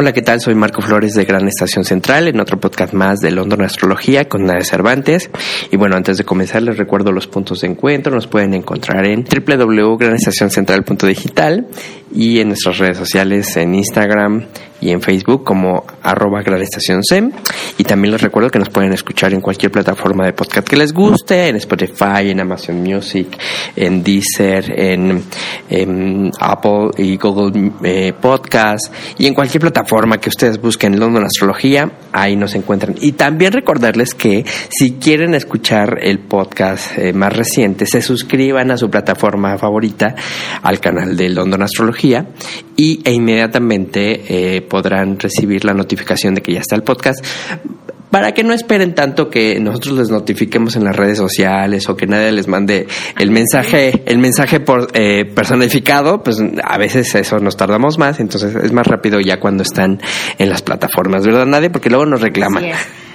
[0.00, 0.40] Hola, ¿qué tal?
[0.40, 4.44] Soy Marco Flores de Gran Estación Central en otro podcast más de London Astrología con
[4.44, 5.28] Nadia Cervantes.
[5.72, 8.14] Y bueno, antes de comenzar les recuerdo los puntos de encuentro.
[8.14, 11.66] Nos pueden encontrar en www.granestacioncentral.digital
[12.14, 14.44] y en nuestras redes sociales en Instagram
[14.80, 16.42] y en Facebook como arroba.
[17.78, 20.92] Y también les recuerdo que nos pueden escuchar en cualquier plataforma de podcast que les
[20.92, 23.36] guste, en Spotify, en Amazon Music,
[23.76, 25.22] en Deezer, en,
[26.40, 32.36] Apple y Google eh, Podcast y en cualquier plataforma que ustedes busquen London Astrología, ahí
[32.36, 32.94] nos encuentran.
[33.00, 38.76] Y también recordarles que si quieren escuchar el podcast eh, más reciente, se suscriban a
[38.76, 40.14] su plataforma favorita,
[40.62, 42.26] al canal de London Astrología
[42.76, 47.24] y e inmediatamente eh, podrán recibir la notificación de que ya está el podcast
[48.10, 52.06] para que no esperen tanto que nosotros les notifiquemos en las redes sociales o que
[52.06, 52.86] nadie les mande
[53.18, 58.54] el mensaje el mensaje por eh, personificado pues a veces eso nos tardamos más entonces
[58.54, 60.00] es más rápido ya cuando están
[60.38, 62.64] en las plataformas verdad nadie porque luego nos reclaman.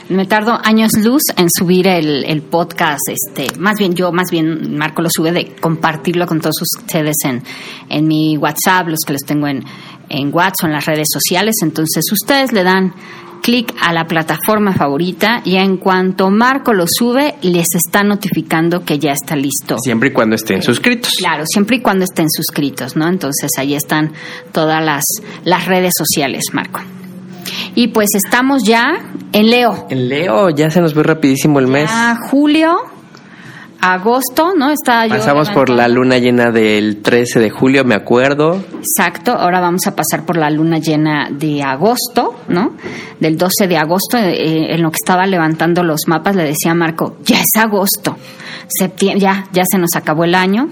[0.09, 5.02] Me tardo años luz en subir el, podcast, este, más bien yo, más bien Marco
[5.02, 7.41] lo sube de compartirlo con todos ustedes en,
[7.90, 9.64] en mi WhatsApp, los que los tengo en,
[10.13, 12.94] en WhatsApp o en las redes sociales, entonces ustedes le dan
[13.44, 18.97] clic a la plataforma favorita y en cuanto Marco lo sube, les está notificando que
[18.97, 19.78] ya está listo.
[19.79, 21.12] Siempre y cuando estén suscritos.
[21.19, 23.07] Claro, siempre y cuando estén suscritos, ¿no?
[23.07, 24.13] Entonces ahí están
[24.52, 25.03] todas las,
[25.44, 26.79] las redes sociales, Marco.
[27.75, 29.88] Y pues estamos ya en Leo.
[29.90, 31.90] En Leo, ya se nos ve rapidísimo el mes.
[32.29, 32.78] julio,
[33.84, 34.72] agosto, ¿no?
[34.72, 38.64] Está Pasamos por la luna llena del 13 de julio, me acuerdo.
[38.80, 42.78] Exacto, ahora vamos a pasar por la luna llena de agosto, ¿no?
[43.20, 46.76] Del 12 de agosto, eh, en lo que estaba levantando los mapas, le decía a
[46.76, 48.16] Marco, ya es agosto,
[48.70, 50.70] septiembre, ya, ya se nos acabó el año,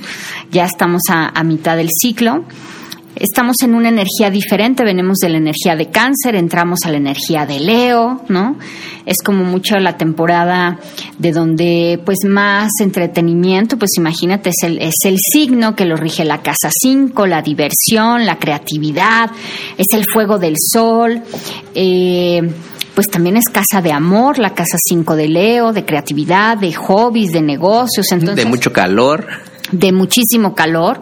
[0.50, 2.46] ya estamos a, a mitad del ciclo
[3.16, 7.46] estamos en una energía diferente, venimos de la energía de cáncer, entramos a la energía
[7.46, 8.58] de Leo, ¿no?
[9.06, 10.80] Es como mucho la temporada
[11.18, 16.26] de donde pues más entretenimiento, pues imagínate, es el, es el signo que lo rige
[16.26, 19.32] la casa 5, la diversión, la creatividad,
[19.78, 21.22] es el fuego del sol,
[21.76, 22.42] eh,
[22.96, 27.32] pues también es casa de amor, la casa 5 de Leo, de creatividad, de hobbies,
[27.32, 28.12] de negocios.
[28.12, 29.26] Entonces, de mucho calor
[29.72, 31.02] de muchísimo calor.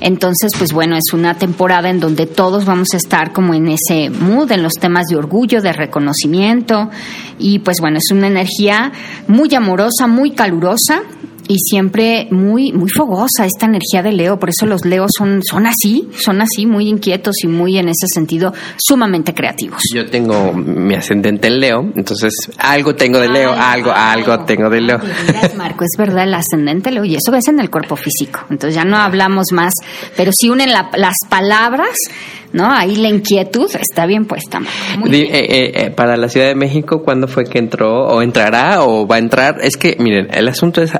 [0.00, 4.10] Entonces, pues bueno, es una temporada en donde todos vamos a estar como en ese
[4.10, 6.90] mood, en los temas de orgullo, de reconocimiento.
[7.38, 8.92] Y pues bueno, es una energía
[9.26, 11.02] muy amorosa, muy calurosa
[11.48, 15.66] y siempre muy muy fogosa esta energía de Leo, por eso los Leos son son
[15.66, 19.82] así, son así muy inquietos y muy en ese sentido sumamente creativos.
[19.92, 24.80] Yo tengo mi ascendente en Leo, entonces algo tengo de Leo, algo algo tengo de
[24.80, 25.00] Leo.
[25.56, 28.40] Marco, es verdad el ascendente Leo y eso ves en el cuerpo físico.
[28.50, 29.72] Entonces ya no hablamos más,
[30.16, 31.96] pero si unen las palabras
[32.52, 32.70] ¿no?
[32.70, 34.58] Ahí la inquietud está bien puesta.
[34.58, 39.06] Eh, eh, eh, para la Ciudad de México, ¿cuándo fue que entró o entrará o
[39.06, 39.58] va a entrar?
[39.62, 40.92] Es que, miren, el asunto es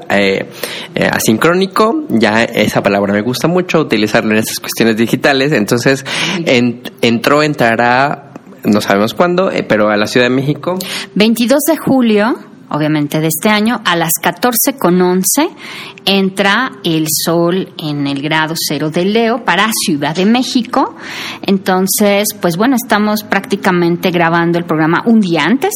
[1.13, 6.05] asincrónico, ya esa palabra me gusta mucho utilizarlo en estas cuestiones digitales, entonces
[6.45, 8.33] entró, entrará,
[8.65, 10.79] no sabemos cuándo, pero a la Ciudad de México.
[11.15, 12.35] 22 de julio
[12.71, 15.49] obviamente de este año, a las 14 con 11
[16.09, 20.97] entra el sol en el grado cero de Leo para Ciudad de México.
[21.43, 25.75] Entonces, pues bueno, estamos prácticamente grabando el programa un día antes.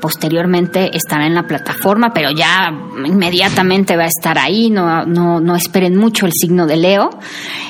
[0.00, 2.72] Posteriormente estará en la plataforma, pero ya
[3.04, 4.70] inmediatamente va a estar ahí.
[4.70, 7.10] No, no, no esperen mucho el signo de Leo.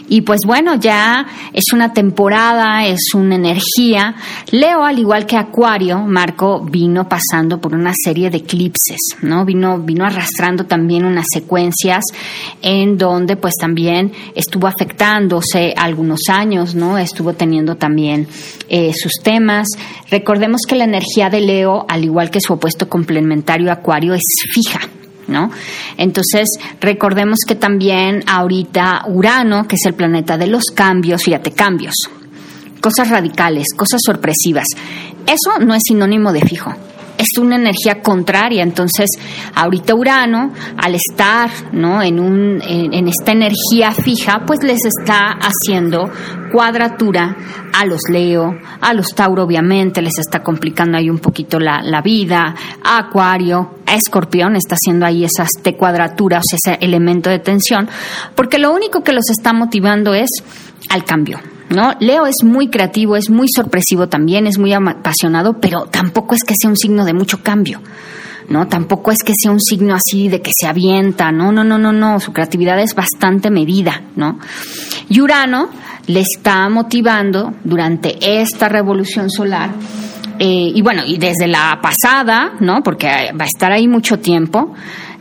[0.08, 4.14] Y pues bueno, ya es una temporada, es una energía.
[4.50, 9.46] Leo, al igual que Acuario, Marco vino pasando por una serie de eclipses, ¿no?
[9.46, 11.26] Vino, vino arrastrando también unas
[12.62, 16.98] en donde pues también estuvo afectándose algunos años, ¿no?
[16.98, 18.26] Estuvo teniendo también
[18.68, 19.68] eh, sus temas.
[20.10, 24.22] Recordemos que la energía de Leo, al igual que su opuesto complementario Acuario, es
[24.52, 24.80] fija.
[25.28, 25.50] ¿no?
[25.96, 26.48] Entonces,
[26.80, 31.94] recordemos que también ahorita Urano, que es el planeta de los cambios, fíjate, cambios,
[32.80, 34.66] cosas radicales, cosas sorpresivas.
[35.26, 36.74] Eso no es sinónimo de fijo
[37.18, 38.62] es una energía contraria.
[38.62, 39.10] Entonces,
[39.54, 42.02] ahorita Urano, al estar ¿no?
[42.02, 46.10] en, un, en, esta energía fija, pues les está haciendo
[46.52, 47.36] cuadratura
[47.72, 52.02] a los Leo, a los Tauro, obviamente, les está complicando ahí un poquito la, la
[52.02, 52.54] vida,
[52.84, 57.88] a Acuario, a Escorpión, está haciendo ahí esas T cuadraturas, ese elemento de tensión,
[58.34, 60.30] porque lo único que los está motivando es
[60.90, 61.40] al cambio
[61.72, 61.94] ¿no?
[62.00, 66.54] Leo es muy creativo, es muy sorpresivo también, es muy apasionado, pero tampoco es que
[66.60, 67.80] sea un signo de mucho cambio.
[68.48, 68.68] ¿no?
[68.68, 71.92] Tampoco es que sea un signo así de que se avienta, no, no, no, no,
[71.92, 74.38] no, su creatividad es bastante medida, ¿no?
[75.08, 75.68] Y Urano
[76.06, 79.70] le está motivando durante esta revolución solar,
[80.38, 82.82] eh, y bueno, y desde la pasada, ¿no?
[82.82, 84.74] Porque va a estar ahí mucho tiempo,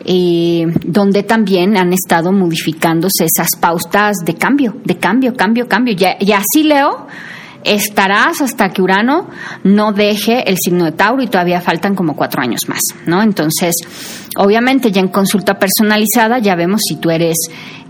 [0.06, 5.96] eh, donde también han estado modificándose esas pautas de cambio, de cambio, cambio, cambio.
[6.20, 7.08] Y, así leo,
[7.64, 9.30] estarás hasta que Urano
[9.64, 13.22] no deje el signo de Tauro y todavía faltan como cuatro años más, ¿no?
[13.22, 13.76] Entonces,
[14.38, 17.38] obviamente ya en consulta personalizada ya vemos si tú eres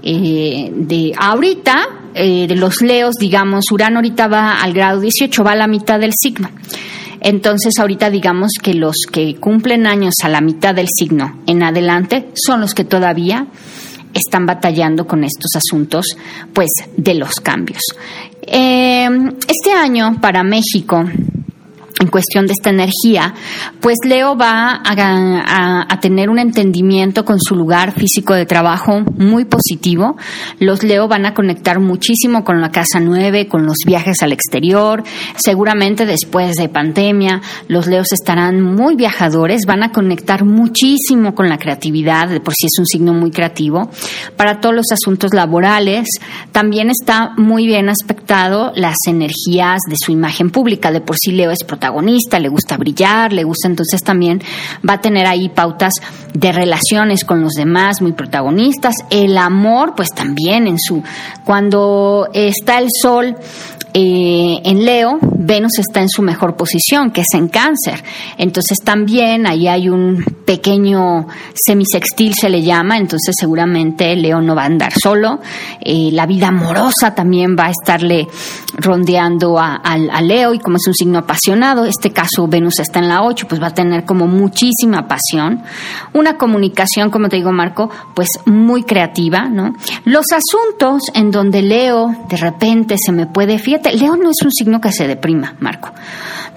[0.03, 1.77] eh, de ahorita,
[2.13, 5.99] eh, de los leos, digamos, Urano ahorita va al grado 18, va a la mitad
[5.99, 6.49] del signo.
[7.21, 12.29] Entonces, ahorita digamos que los que cumplen años a la mitad del signo en adelante
[12.33, 13.47] son los que todavía
[14.13, 16.06] están batallando con estos asuntos,
[16.53, 17.81] pues, de los cambios.
[18.41, 19.07] Eh,
[19.47, 21.06] este año para México
[21.99, 23.33] en cuestión de esta energía,
[23.79, 30.17] pues Leo va a, tener un entendimiento con su lugar físico de trabajo muy positivo.
[30.59, 35.03] Los Leo van a conectar muchísimo con la casa 9, con los viajes al exterior.
[35.35, 41.59] Seguramente después de pandemia, los Leos estarán muy viajadores, van a conectar muchísimo con la
[41.59, 43.91] creatividad, de por si es un signo muy creativo.
[44.37, 46.07] Para todos los asuntos laborales,
[46.51, 50.91] también está muy bien aspectado las energías de su imagen pública.
[50.91, 51.81] De por sí Leo es protagonista
[52.39, 54.42] le gusta brillar, le gusta, entonces también
[54.88, 55.94] va a tener ahí pautas
[56.33, 58.95] de relaciones con los demás muy protagonistas.
[59.10, 61.04] El amor, pues también en su,
[61.45, 63.36] cuando está el sol
[63.93, 68.03] eh, en Leo, Venus está en su mejor posición, que es en cáncer.
[68.38, 74.63] Entonces también ahí hay un pequeño semisextil, se le llama, entonces seguramente Leo no va
[74.63, 75.39] a andar solo.
[75.81, 78.27] Eh, la vida amorosa también va a estarle
[78.75, 79.79] rondeando a,
[80.21, 83.61] Leo y como es un signo apasionado, este caso Venus está en la 8, pues
[83.61, 85.63] va a tener como muchísima pasión.
[86.13, 89.73] Una comunicación, como te digo Marco, pues muy creativa, ¿no?
[90.05, 94.51] Los asuntos en donde Leo de repente se me puede, fíjate, Leo no es un
[94.51, 95.92] signo que se deprima, Marco.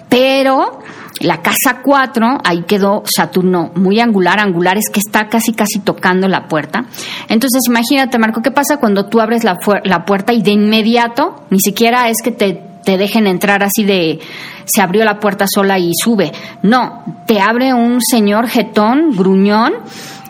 [0.09, 0.81] Pero
[1.21, 6.29] la casa 4, ahí quedó Saturno muy angular, angular es que está casi casi tocando
[6.29, 6.85] la puerta.
[7.29, 11.61] Entonces imagínate, Marco, ¿qué pasa cuando tú abres la, la puerta y de inmediato, ni
[11.61, 14.21] siquiera es que te, te dejen entrar así de
[14.67, 16.33] se abrió la puerta sola y sube.
[16.63, 19.75] No, te abre un señor jetón, gruñón,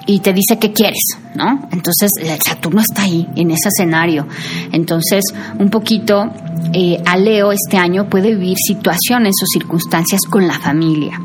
[0.07, 1.69] y te dice qué quieres, ¿no?
[1.73, 4.27] Entonces Saturno está ahí, en ese escenario.
[4.73, 5.25] Entonces,
[5.59, 6.31] un poquito
[6.73, 11.21] eh, a Leo este año puede vivir situaciones o circunstancias con la familia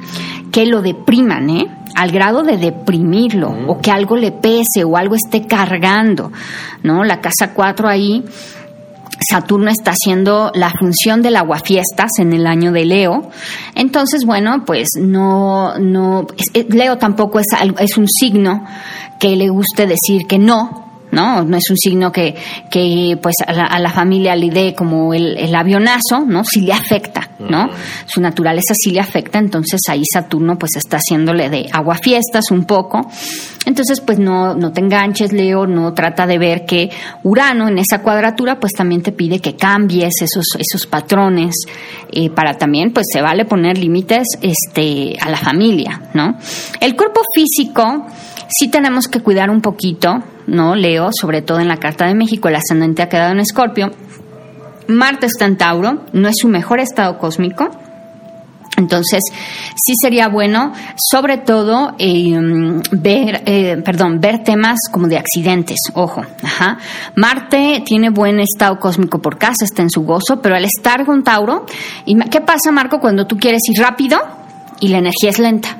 [0.52, 1.68] que lo depriman, ¿eh?
[1.96, 6.32] Al grado de deprimirlo, o que algo le pese, o algo esté cargando,
[6.84, 7.04] ¿no?
[7.04, 8.24] La casa 4 ahí
[9.20, 13.30] Saturno está haciendo la función del aguafiestas en el año de Leo.
[13.76, 17.48] Entonces, bueno, pues no, no, eh, Leo tampoco es,
[17.80, 18.66] es un signo
[19.20, 21.44] que le guste decir que no, ¿no?
[21.44, 22.36] No es un signo que,
[22.70, 26.44] que pues a la, familia le dé como el, el, avionazo, ¿no?
[26.44, 27.70] Sí le afecta, ¿no?
[28.06, 33.10] Su naturaleza sí le afecta, entonces ahí Saturno pues está haciéndole de aguafiestas un poco.
[33.66, 36.90] Entonces pues no, no te enganches, Leo, no trata de ver que
[37.24, 41.56] Urano en esa cuadratura pues también te pide que cambies esos, esos patrones
[42.12, 46.38] eh, para también pues se vale poner límites este, a la familia, ¿no?
[46.80, 48.06] El cuerpo físico
[48.50, 50.76] sí tenemos que cuidar un poquito ¿no?
[50.76, 53.92] Leo, sobre todo en la Carta de México, el ascendente ha quedado en Escorpio.
[54.88, 57.70] Marte está en Tauro, no es su mejor estado cósmico.
[58.78, 59.22] Entonces,
[59.76, 62.34] sí sería bueno, sobre todo, eh,
[62.92, 65.78] ver, eh, perdón, ver temas como de accidentes.
[65.96, 66.78] Ojo, ajá.
[67.16, 71.24] Marte tiene buen estado cósmico por casa, está en su gozo, pero al estar con
[71.24, 71.66] Tauro,
[72.06, 74.18] y ¿qué pasa, Marco, cuando tú quieres ir rápido
[74.80, 75.78] y la energía es lenta?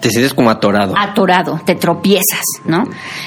[0.00, 0.94] Te sientes como atorado.
[0.96, 2.84] atorado, te tropiezas, ¿no?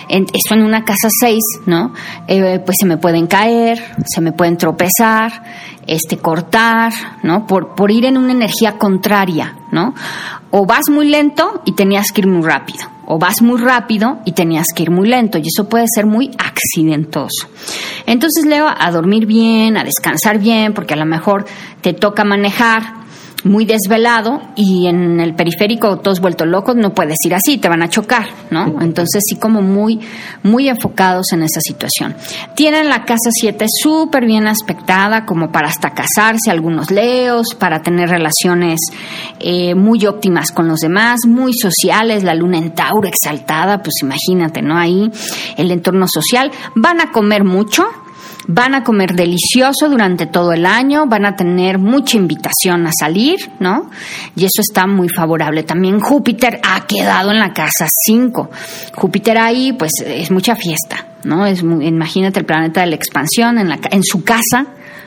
[0.09, 1.93] En- eso en una casa 6, ¿no?
[2.27, 5.43] Eh, pues se me pueden caer, se me pueden tropezar,
[5.85, 7.45] este, cortar, ¿no?
[7.45, 9.93] Por, por ir en una energía contraria, ¿no?
[10.49, 14.31] O vas muy lento y tenías que ir muy rápido, o vas muy rápido y
[14.31, 17.47] tenías que ir muy lento, y eso puede ser muy accidentoso.
[18.07, 21.45] Entonces, Leo, a dormir bien, a descansar bien, porque a lo mejor
[21.81, 23.02] te toca manejar
[23.43, 27.83] muy desvelado y en el periférico todos vueltos locos, no puedes ir así, te van
[27.83, 28.81] a chocar, ¿no?
[28.81, 29.99] Entonces sí como muy,
[30.43, 32.15] muy enfocados en esa situación.
[32.55, 38.09] Tienen la casa 7 súper bien aspectada, como para hasta casarse algunos leos, para tener
[38.09, 38.79] relaciones
[39.39, 44.61] eh, muy óptimas con los demás, muy sociales, la luna en Tauro exaltada, pues imagínate,
[44.61, 44.77] ¿no?
[44.77, 45.11] Ahí
[45.57, 47.85] el entorno social, van a comer mucho,
[48.47, 53.37] Van a comer delicioso durante todo el año, van a tener mucha invitación a salir,
[53.59, 53.89] ¿no?
[54.35, 55.63] Y eso está muy favorable.
[55.63, 58.49] También Júpiter ha quedado en la casa 5.
[58.95, 61.45] Júpiter ahí, pues es mucha fiesta, ¿no?
[61.45, 64.65] Es muy- imagínate el planeta de la expansión en, la, en su casa,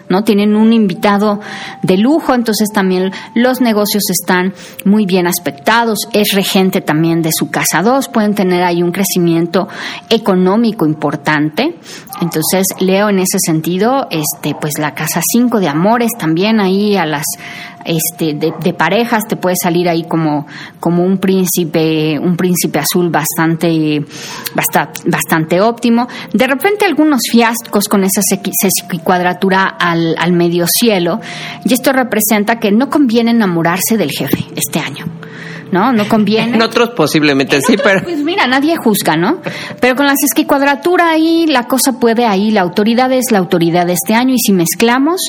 [0.08, 0.24] ¿no?
[0.24, 1.40] Tienen un invitado
[1.82, 5.98] de lujo, entonces también los negocios están muy bien aspectados.
[6.12, 9.68] Es regente también de su casa 2, pueden tener ahí un crecimiento
[10.08, 11.76] económico importante.
[12.20, 17.06] Entonces, Leo en ese sentido, este, pues la casa 5 de amores también ahí a
[17.06, 17.24] las
[17.86, 20.46] este, de, parejas te puede salir ahí como,
[20.80, 24.04] como un príncipe, un príncipe azul bastante,
[24.54, 26.08] bastante, bastante óptimo.
[26.32, 31.20] De repente algunos fiascos con esa sequicuadratura al, al medio cielo,
[31.64, 35.06] y esto representa que no conviene enamorarse del jefe este año.
[35.72, 35.92] ¿No?
[35.92, 36.54] No conviene.
[36.56, 39.40] En otros posiblemente sí, pero Pues mira, nadie juzga, ¿no?
[39.80, 43.94] Pero con la sesquicuadratura ahí la cosa puede ahí, la autoridad es la autoridad de
[43.94, 45.20] este año y si mezclamos,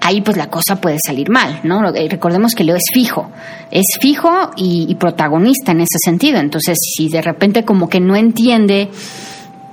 [0.00, 1.94] ahí pues la cosa puede salir mal, ¿no?
[1.94, 3.30] Eh, Recordemos que Leo es fijo,
[3.70, 6.38] es fijo y, y protagonista en ese sentido.
[6.38, 8.90] Entonces, si de repente como que no entiende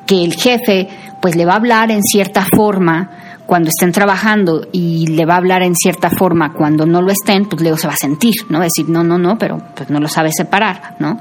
[0.06, 0.88] que el jefe
[1.22, 3.12] pues le va a hablar en cierta forma
[3.50, 7.46] cuando estén trabajando y le va a hablar en cierta forma cuando no lo estén,
[7.46, 8.60] pues Leo se va a sentir, ¿no?
[8.60, 11.18] Decir, no, no, no, pero pues no lo sabe separar, ¿no?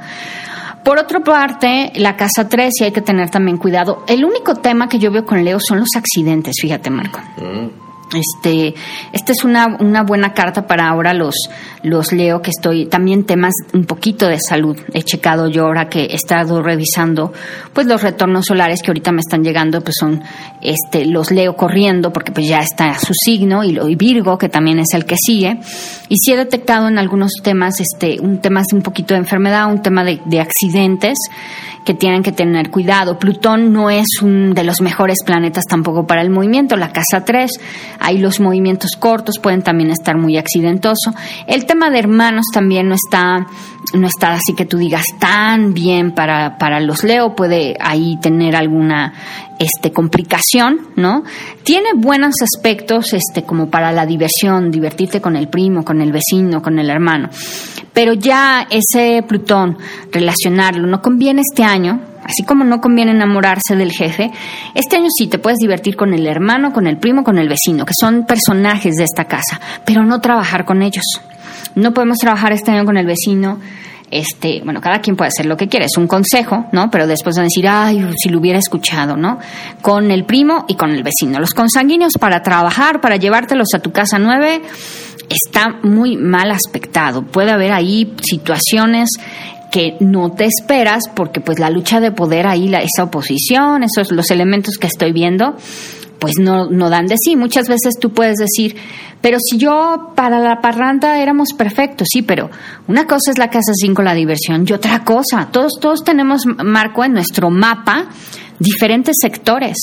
[0.85, 4.05] Por otra parte, la casa 3 sí hay que tener también cuidado.
[4.07, 7.19] El único tema que yo veo con Leo son los accidentes, fíjate, Marco.
[8.15, 8.75] Este,
[9.13, 11.35] esta es una, una buena carta para ahora los,
[11.83, 14.79] los leo que estoy, también temas un poquito de salud.
[14.95, 17.33] He checado yo ahora que he estado revisando,
[17.73, 20.23] pues los retornos solares que ahorita me están llegando, pues son,
[20.63, 24.49] este, los leo corriendo porque pues ya está su signo y, lo, y Virgo, que
[24.49, 25.59] también es el que sigue.
[26.09, 29.83] Y sí he detectado en algunos temas, este, un tema un poquito de enfermedad, un
[29.83, 31.19] tema de, de accidentes
[31.89, 33.19] que tienen que tener cuidado.
[33.19, 36.77] Plutón no es un de los mejores planetas tampoco para el movimiento.
[36.77, 37.51] La casa 3,
[37.99, 41.13] ahí los movimientos cortos pueden también estar muy accidentoso.
[41.47, 43.47] El tema de hermanos también no está,
[43.95, 47.35] no está así que tú digas tan bien para, para los Leo.
[47.35, 49.13] Puede ahí tener alguna
[49.59, 51.25] este, complicación, ¿no?
[51.65, 56.63] Tiene buenos aspectos este, como para la diversión, divertirte con el primo, con el vecino,
[56.63, 57.29] con el hermano.
[57.93, 59.77] Pero ya ese Plutón,
[60.13, 64.31] relacionarlo, no conviene este año, así como no conviene enamorarse del jefe,
[64.75, 67.87] este año sí te puedes divertir con el hermano, con el primo, con el vecino,
[67.87, 71.05] que son personajes de esta casa, pero no trabajar con ellos.
[71.75, 73.59] No podemos trabajar este año con el vecino.
[74.11, 76.91] Este, bueno, cada quien puede hacer lo que quiere, es un consejo, ¿no?
[76.91, 79.39] Pero después van a decir, ay, si lo hubiera escuchado, ¿no?
[79.83, 81.39] Con el primo y con el vecino.
[81.39, 84.63] Los consanguíneos para trabajar, para llevártelos a tu casa nueve,
[85.29, 87.23] está muy mal aspectado.
[87.23, 89.11] Puede haber ahí situaciones
[89.71, 94.13] que no te esperas porque pues la lucha de poder ahí, la, esa oposición, esos
[94.13, 95.57] los elementos que estoy viendo,
[96.19, 97.37] pues no, no dan de sí.
[97.37, 98.77] Muchas veces tú puedes decir,
[99.21, 102.51] pero si yo para la parranda éramos perfectos, sí, pero
[102.87, 107.05] una cosa es la casa 5, la diversión, y otra cosa, todos, todos tenemos, Marco,
[107.05, 108.07] en nuestro mapa
[108.59, 109.77] diferentes sectores.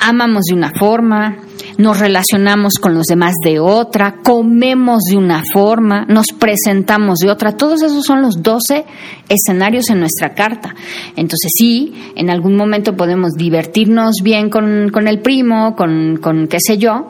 [0.00, 1.36] Amamos de una forma,
[1.78, 7.52] nos relacionamos con los demás de otra, comemos de una forma, nos presentamos de otra.
[7.52, 8.84] Todos esos son los 12
[9.28, 10.74] escenarios en nuestra carta.
[11.16, 16.58] Entonces sí, en algún momento podemos divertirnos bien con, con el primo, con, con qué
[16.60, 17.08] sé yo,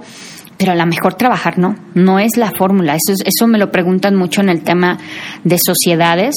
[0.56, 2.94] pero a lo mejor trabajar no, no es la fórmula.
[2.94, 4.98] Eso, es- eso me lo preguntan mucho en el tema
[5.42, 6.34] de sociedades.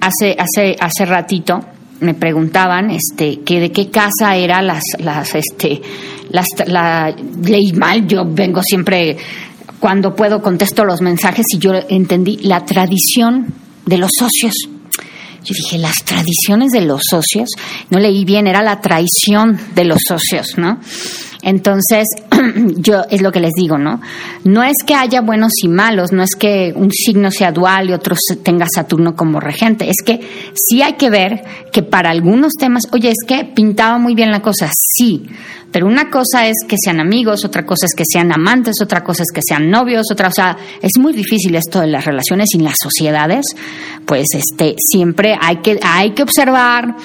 [0.00, 1.60] Hace, hace, hace ratito
[2.00, 5.80] me preguntaban este que de qué casa era las las este
[6.30, 8.06] las la leí mal.
[8.06, 9.16] Yo vengo siempre
[9.78, 14.54] cuando puedo contesto los mensajes y yo entendí la tradición de los socios.
[15.44, 17.50] Yo dije las tradiciones de los socios
[17.90, 20.80] no leí bien era la traición de los socios no
[21.46, 22.08] entonces,
[22.76, 24.00] yo es lo que les digo, ¿no?
[24.42, 27.92] No es que haya buenos y malos, no es que un signo sea dual y
[27.92, 30.18] otro tenga Saturno como regente, es que
[30.54, 34.42] sí hay que ver que para algunos temas, oye, es que pintaba muy bien la
[34.42, 35.24] cosa, sí,
[35.70, 39.22] pero una cosa es que sean amigos, otra cosa es que sean amantes, otra cosa
[39.22, 42.58] es que sean novios, otra, o sea, es muy difícil esto de las relaciones y
[42.58, 43.46] las sociedades,
[44.04, 46.96] pues este siempre hay que hay que observar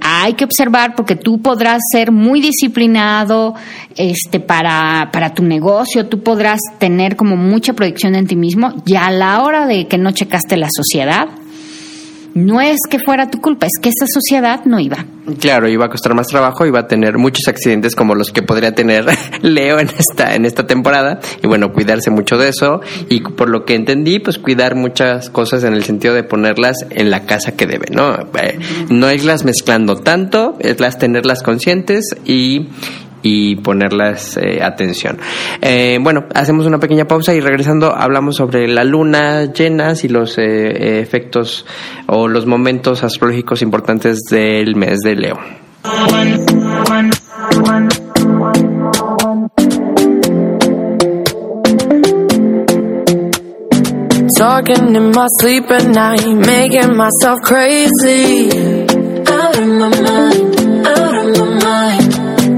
[0.00, 3.54] hay que observar porque tú podrás ser muy disciplinado
[3.96, 8.96] este, para, para tu negocio, tú podrás tener como mucha proyección en ti mismo y
[8.96, 11.28] a la hora de que no checaste la sociedad,
[12.34, 15.04] no es que fuera tu culpa, es que esa sociedad no iba.
[15.40, 18.74] Claro, iba a costar más trabajo, iba a tener muchos accidentes como los que podría
[18.74, 19.04] tener
[19.42, 21.20] Leo en esta, en esta temporada.
[21.42, 22.80] Y bueno, cuidarse mucho de eso.
[23.08, 27.10] Y por lo que entendí, pues cuidar muchas cosas en el sentido de ponerlas en
[27.10, 28.14] la casa que deben, ¿no?
[28.40, 28.58] Eh,
[28.88, 32.68] no irlas mezclando tanto, es las tenerlas conscientes y,
[33.22, 35.18] y ponerlas eh, atención.
[35.60, 40.38] Eh, bueno, hacemos una pequeña pausa y regresando hablamos sobre la luna llenas y los
[40.38, 41.66] eh, efectos
[42.06, 45.38] o los momentos astrológicos importantes del mes de Leo.
[54.38, 58.77] Talking in my sleep at night, making myself crazy.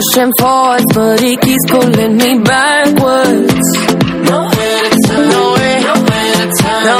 [0.00, 3.68] pushing forwards, but he keeps pulling me backwards.
[4.24, 6.84] Nowhere to turn, nowhere, nowhere to turn.
[6.88, 6.98] No,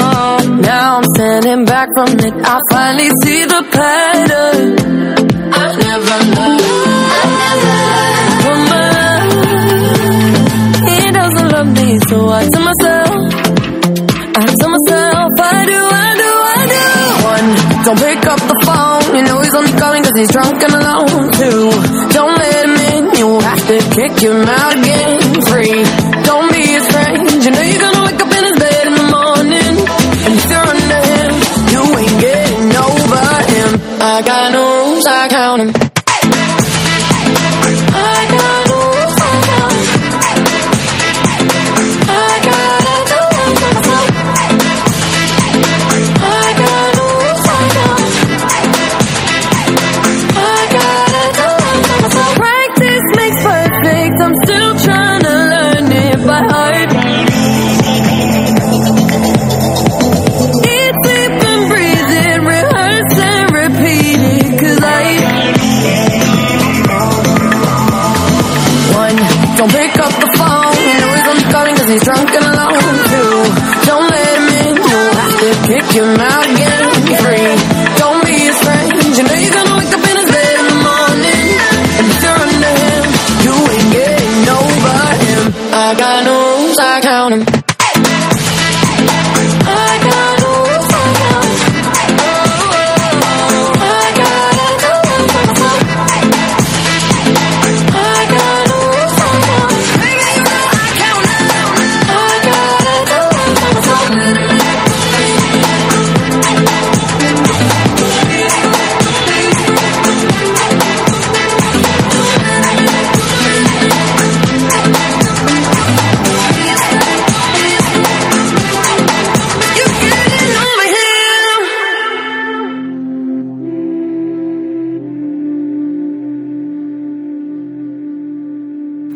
[0.61, 2.33] now I'm standing back from it.
[2.45, 4.77] I finally see the pattern.
[5.51, 6.61] I never learned.
[7.17, 7.33] I
[8.37, 9.39] never learned.
[10.89, 13.15] He doesn't love me, so I tell myself.
[14.41, 16.85] I tell myself, I do, I do, I do.
[17.33, 17.47] One,
[17.85, 19.15] don't pick up the phone.
[19.15, 21.31] You know he's only calling cause he's drunk and alone.
[21.33, 21.71] Two,
[24.01, 25.19] kick him out again.
[25.45, 25.83] free.
[26.23, 27.43] don't be his friend.
[27.43, 28.00] You know you're gonna
[75.93, 76.60] You're mouth.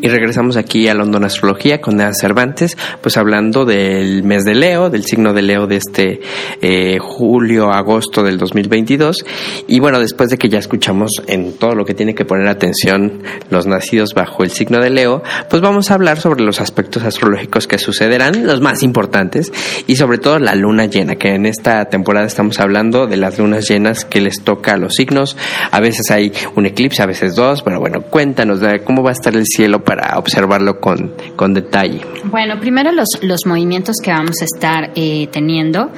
[0.05, 4.91] Y regresamos aquí a London Astrología con Nea Cervantes, pues hablando del mes de Leo,
[4.91, 6.21] del signo de Leo de este
[6.61, 9.25] eh, julio-agosto del 2022.
[9.67, 13.23] Y bueno, después de que ya escuchamos en todo lo que tiene que poner atención
[13.49, 17.65] los nacidos bajo el signo de Leo, pues vamos a hablar sobre los aspectos astrológicos
[17.65, 19.51] que sucederán, los más importantes,
[19.87, 23.67] y sobre todo la luna llena, que en esta temporada estamos hablando de las lunas
[23.67, 25.35] llenas que les toca a los signos.
[25.71, 29.35] A veces hay un eclipse, a veces dos, pero bueno, cuéntanos cómo va a estar
[29.35, 32.01] el cielo para observarlo con, con detalle.
[32.25, 35.91] Bueno, primero los, los movimientos que vamos a estar eh, teniendo.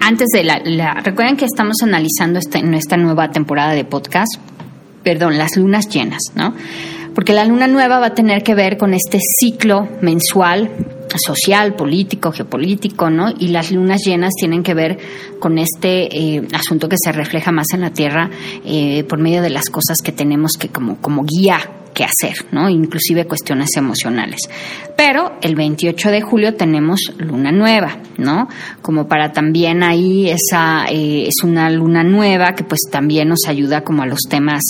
[0.00, 4.34] Antes de la, la- Recuerden que estamos analizando esta nueva temporada de podcast,
[5.02, 6.54] perdón, las lunas llenas, ¿no?
[7.14, 10.70] Porque la luna nueva va a tener que ver con este ciclo mensual
[11.26, 13.30] social, político, geopolítico, ¿no?
[13.38, 14.98] Y las lunas llenas tienen que ver
[15.42, 18.30] con este eh, asunto que se refleja más en la Tierra
[18.64, 21.58] eh, por medio de las cosas que tenemos que como, como guía
[21.92, 22.68] que hacer, ¿no?
[22.68, 24.40] Inclusive cuestiones emocionales.
[24.96, 28.48] Pero el 28 de julio tenemos luna nueva, ¿no?
[28.82, 33.82] Como para también ahí esa eh, es una luna nueva que pues también nos ayuda
[33.82, 34.62] como a los temas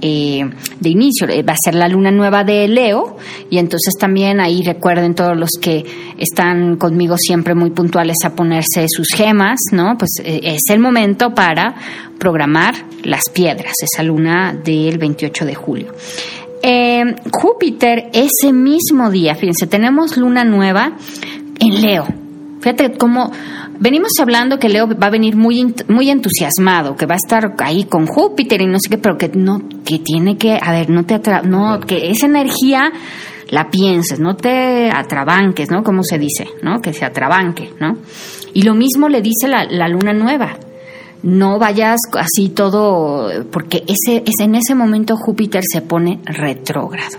[0.00, 0.44] eh,
[0.80, 1.28] de inicio.
[1.28, 3.16] Eh, Va a ser la luna nueva de Leo
[3.50, 5.84] y entonces también ahí recuerden todos los que
[6.18, 9.96] están conmigo siempre muy puntuales a ponerse sus gemas, ¿no?
[9.96, 11.74] Pues es el momento para
[12.18, 15.94] programar las piedras, esa luna del 28 de julio.
[16.62, 20.92] Eh, Júpiter, ese mismo día, fíjense, tenemos luna nueva
[21.60, 22.06] en Leo.
[22.60, 23.30] Fíjate cómo
[23.78, 27.84] venimos hablando que Leo va a venir muy, muy entusiasmado, que va a estar ahí
[27.84, 31.04] con Júpiter y no sé qué, pero que no, que tiene que, a ver, no
[31.04, 32.90] te atra no, que esa energía
[33.50, 35.84] la pienses, no te atrabanques, ¿no?
[35.84, 36.80] Como se dice, ¿no?
[36.80, 37.98] Que se atrabanque, ¿no?
[38.54, 40.56] Y lo mismo le dice la, la luna nueva.
[41.22, 47.18] No vayas así todo, porque ese, es en ese momento Júpiter se pone retrógrado.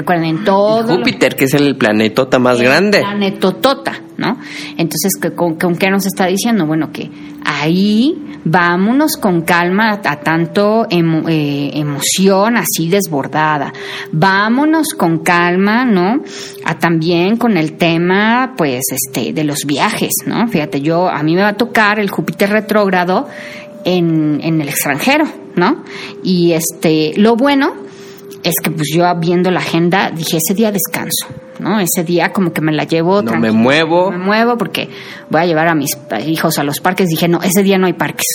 [0.00, 0.82] Recuerden, todo.
[0.82, 3.00] lo- Júpiter, que es el planetota más el grande.
[3.00, 4.38] planetotota, ¿no?
[4.76, 6.66] Entonces, ¿qué- ¿con, con qué nos está diciendo?
[6.66, 7.10] Bueno, que
[7.44, 13.72] ahí vámonos con calma a, a tanto emo- eh, emoción así desbordada.
[14.12, 16.22] Vámonos con calma, ¿no?
[16.64, 20.46] A también con el tema, pues, este, de los viajes, ¿no?
[20.48, 23.26] Fíjate, yo, a mí me va a tocar el Júpiter retrógrado
[23.84, 25.24] en, en el extranjero,
[25.56, 25.82] ¿no?
[26.22, 27.87] Y este, lo bueno
[28.42, 31.26] es que pues yo viendo la agenda dije ese día descanso,
[31.58, 31.80] ¿no?
[31.80, 34.10] Ese día como que me la llevo No me muevo.
[34.10, 34.88] no me muevo porque
[35.30, 35.90] voy a llevar a mis
[36.26, 37.08] hijos a los parques.
[37.08, 38.26] Dije, no, ese día no hay parques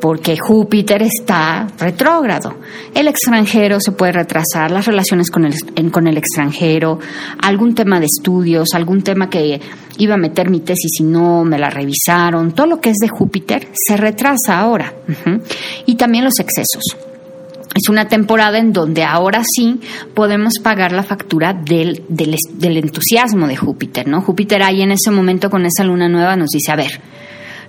[0.00, 2.54] porque Júpiter está retrógrado.
[2.94, 7.00] El extranjero se puede retrasar, las relaciones con el, en- con el extranjero,
[7.42, 9.60] algún tema de estudios, algún tema que
[9.98, 13.08] iba a meter mi tesis y no me la revisaron, todo lo que es de
[13.08, 14.92] Júpiter se retrasa ahora.
[15.86, 16.96] Y también los excesos.
[17.78, 19.78] Es una temporada en donde ahora sí
[20.12, 24.20] podemos pagar la factura del, del, del entusiasmo de Júpiter, ¿no?
[24.20, 27.00] Júpiter ahí en ese momento con esa luna nueva nos dice, a ver,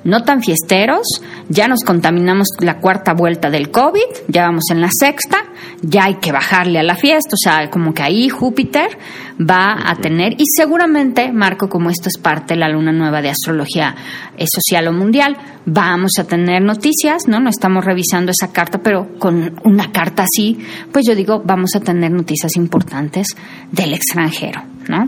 [0.04, 1.06] no tan fiesteros,
[1.50, 5.38] ya nos contaminamos la cuarta vuelta del COVID, ya vamos en la sexta,
[5.82, 8.98] ya hay que bajarle a la fiesta, o sea, como que ahí Júpiter
[9.40, 13.30] va a tener, y seguramente, Marco, como esto es parte de la luna nueva de
[13.30, 13.96] astrología
[14.38, 17.40] eh, social o mundial, vamos a tener noticias, ¿no?
[17.40, 20.58] No estamos revisando esa carta, pero con una carta así,
[20.92, 23.28] pues yo digo, vamos a tener noticias importantes
[23.72, 25.08] del extranjero, ¿no?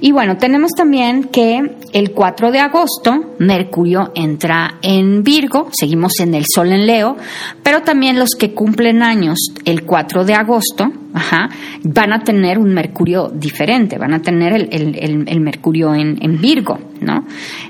[0.00, 1.60] Y bueno, tenemos también que
[1.92, 7.16] el 4 de agosto Mercurio entra en Virgo, seguimos en el Sol en Leo,
[7.62, 10.90] pero también los que cumplen años el 4 de agosto,
[11.82, 17.24] van a tener un Mercurio diferente, van a tener el, Mercurio en Virgo, ¿no?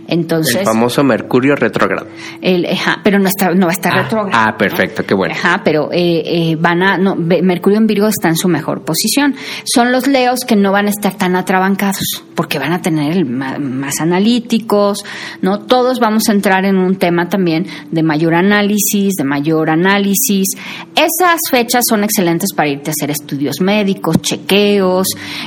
[0.09, 2.07] Entonces, El famoso Mercurio retrógrado.
[2.41, 4.31] el- ajá, pero no, está, no va a estar Ah, retrógrado.
[4.43, 4.59] ah, ¿no?
[4.59, 5.35] perfecto, qué bueno.
[5.35, 9.35] Ajá, pero eh, eh, van a, no, Mercurio en Virgo está en su mejor posición.
[9.65, 13.25] Son los leos que no van a estar tan atrabancados, porque van a tener el
[13.27, 15.05] ma- más analíticos,
[15.43, 15.61] ¿no?
[15.61, 20.49] Todos vamos a entrar en un tema también de mayor análisis, de mayor análisis.
[20.95, 25.07] Esas fechas son excelentes para irte a hacer estudios médicos, chequeos,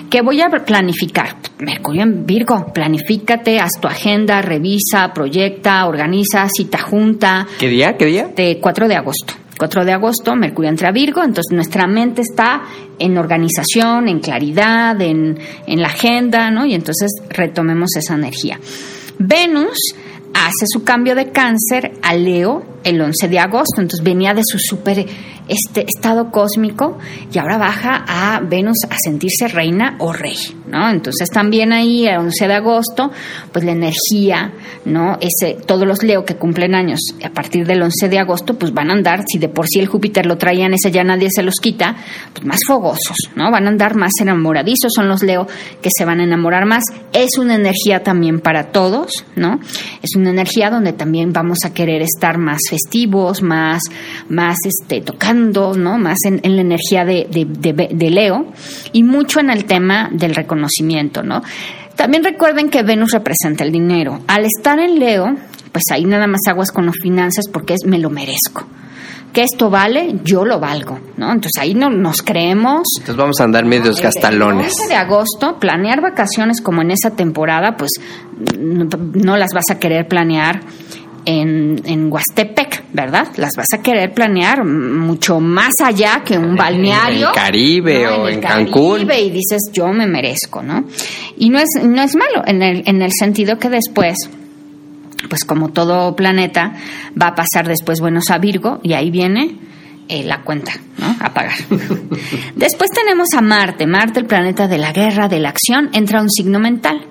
[0.10, 1.36] que voy a planificar.
[1.60, 7.98] Mercurio en Virgo, planifícate, haz tu agenda, revisa, proyecta, organiza, cita junta ¿Qué día?
[7.98, 8.30] ¿Qué día?
[8.34, 9.34] de 4 de agosto.
[9.58, 12.62] 4 de agosto, Mercurio entra a Virgo, entonces nuestra mente está
[12.98, 16.66] en organización, en claridad, en, en la agenda, ¿no?
[16.66, 18.58] Y entonces retomemos esa energía.
[19.18, 19.94] Venus
[20.34, 24.58] hace su cambio de cáncer a Leo el 11 de agosto, entonces venía de su
[24.60, 25.06] super
[25.50, 26.98] este estado cósmico
[27.34, 30.38] y ahora baja a Venus a sentirse reina o rey,
[30.70, 30.90] ¿no?
[30.90, 33.12] Entonces también ahí el 11 de agosto,
[33.52, 34.52] pues la energía,
[34.86, 35.18] ¿no?
[35.20, 38.90] Ese todos los Leo que cumplen años a partir del 11 de agosto, pues van
[38.90, 41.56] a andar, si de por sí el Júpiter lo traían, ese ya nadie se los
[41.56, 41.96] quita,
[42.34, 43.52] pues más fogosos, ¿no?
[43.52, 45.48] Van a andar más enamoradizos, son los Leo
[45.82, 46.84] que se van a enamorar más.
[47.14, 49.60] Es una energía también para todos, ¿no?
[50.02, 53.84] Es una energía donde también vamos a querer estar más festivos, más,
[54.30, 55.98] más este, tocando, ¿no?
[55.98, 58.48] Más en, la energía de, de, Leo
[58.92, 60.59] y mucho en el tema del reconocimiento,
[61.24, 61.42] ¿no?
[61.96, 64.20] También recuerden que Venus representa el dinero.
[64.28, 65.36] Al estar en Leo,
[65.72, 68.66] pues ahí nada más aguas con las finanzas porque es me lo merezco
[69.34, 71.32] que esto vale, yo lo valgo, ¿no?
[71.32, 72.84] Entonces ahí no nos creemos.
[72.98, 74.74] Entonces vamos a andar medios gastalones.
[74.82, 77.92] El de agosto, planear vacaciones como en esa temporada, pues
[78.58, 80.62] no las vas a querer planear
[81.30, 83.28] en, en Huastepec, ¿verdad?
[83.38, 87.28] Las vas a querer planear mucho más allá que un balneario.
[87.28, 89.02] En el Caribe o en, Cancún.
[89.02, 90.86] y dices, yo me merezco, ¿no?
[91.38, 94.16] Y no es, no es malo, en el, en el sentido que después
[95.30, 96.74] pues como todo planeta,
[97.22, 99.58] va a pasar después buenos a Virgo y ahí viene
[100.08, 101.14] eh, la cuenta, ¿no?
[101.20, 101.58] A pagar.
[102.56, 103.86] después tenemos a Marte.
[103.86, 107.06] Marte, el planeta de la guerra, de la acción, entra un signo mental.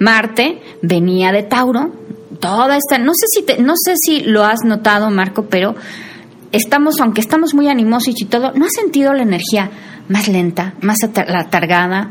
[0.00, 1.92] Marte venía de Tauro,
[2.42, 5.76] toda esta, no sé si te, no sé si lo has notado, Marco, pero
[6.50, 9.70] estamos, aunque estamos muy animosos y todo, ¿no has sentido la energía
[10.08, 12.10] más lenta, más atargada,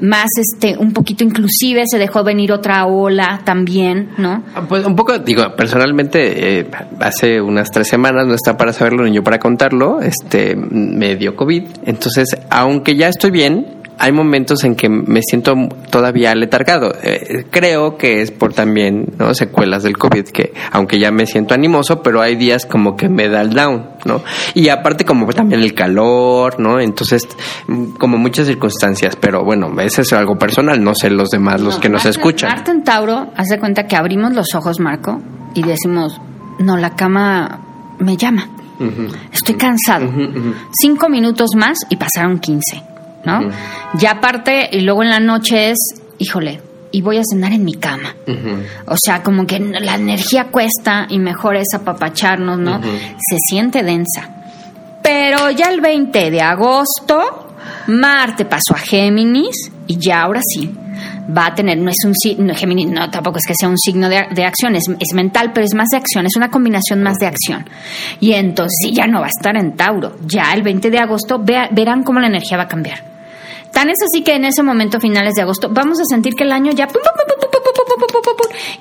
[0.00, 4.44] más este un poquito inclusive se dejó venir otra ola también, ¿no?
[4.54, 9.04] Ah, pues un poco, digo, personalmente eh, hace unas tres semanas, no está para saberlo
[9.04, 14.64] ni yo para contarlo, este me dio COVID, entonces aunque ya estoy bien, hay momentos
[14.64, 15.54] en que me siento
[15.90, 16.92] todavía letargado.
[17.02, 19.34] Eh, creo que es por también ¿no?
[19.34, 23.28] secuelas del COVID, que aunque ya me siento animoso, pero hay días como que me
[23.28, 24.22] da el down, ¿no?
[24.54, 26.80] Y aparte como también el calor, ¿no?
[26.80, 27.28] Entonces,
[27.98, 31.88] como muchas circunstancias, pero bueno, ese es algo personal, no sé los demás, los que
[31.88, 32.50] nos escuchan.
[32.50, 35.20] Marte en Tauro, hace cuenta que abrimos los ojos, Marco,
[35.54, 36.20] y decimos,
[36.58, 37.60] no, la cama
[37.98, 38.48] me llama.
[39.32, 40.10] Estoy cansado.
[40.72, 42.93] Cinco minutos más y pasaron quince
[43.24, 43.50] ¿no?
[43.94, 45.78] Ya aparte, y luego en la noche es,
[46.18, 46.60] híjole,
[46.90, 48.14] y voy a cenar en mi cama.
[48.86, 52.80] O sea, como que la energía cuesta y mejor es apapacharnos, ¿no?
[52.82, 54.30] Se siente densa.
[55.02, 57.48] Pero ya el 20 de agosto,
[57.88, 60.72] Marte pasó a Géminis y ya ahora sí
[61.36, 64.08] va a tener, no es un signo, Géminis, no, tampoco es que sea un signo
[64.08, 67.66] de, acción, es, mental, pero es más de acción, es una combinación más de acción.
[68.20, 72.02] Y entonces ya no va a estar en Tauro, ya el 20 de agosto verán
[72.02, 73.13] cómo la energía va a cambiar.
[73.74, 76.52] Tan es así que en ese momento, finales de agosto, vamos a sentir que el
[76.52, 76.88] año ya...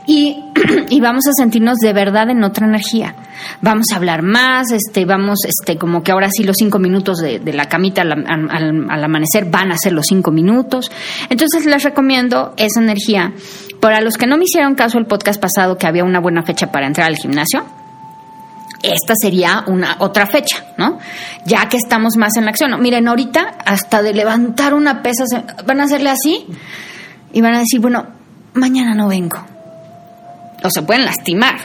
[0.06, 0.46] Y,
[0.90, 3.16] y vamos a sentirnos de verdad en otra energía.
[3.62, 7.42] Vamos a hablar más, este, vamos, este, como que ahora sí los cinco minutos de,
[7.54, 10.92] la camita al, al, amanecer van a ser los cinco minutos.
[11.30, 13.34] Entonces les recomiendo esa energía.
[13.80, 16.72] Para los que no me hicieron caso el podcast pasado que había una buena fecha
[16.72, 17.66] para entrar al gimnasio,
[18.84, 21.00] esta sería una otra fecha, ¿no?
[21.46, 22.80] Ya que estamos más en la acción.
[22.82, 25.24] Miren, ahorita hasta de levantar una pesa
[25.66, 26.46] van a hacerle así
[27.32, 28.06] y van a decir, bueno,
[28.54, 29.44] mañana no vengo.
[30.64, 31.56] O se pueden lastimar.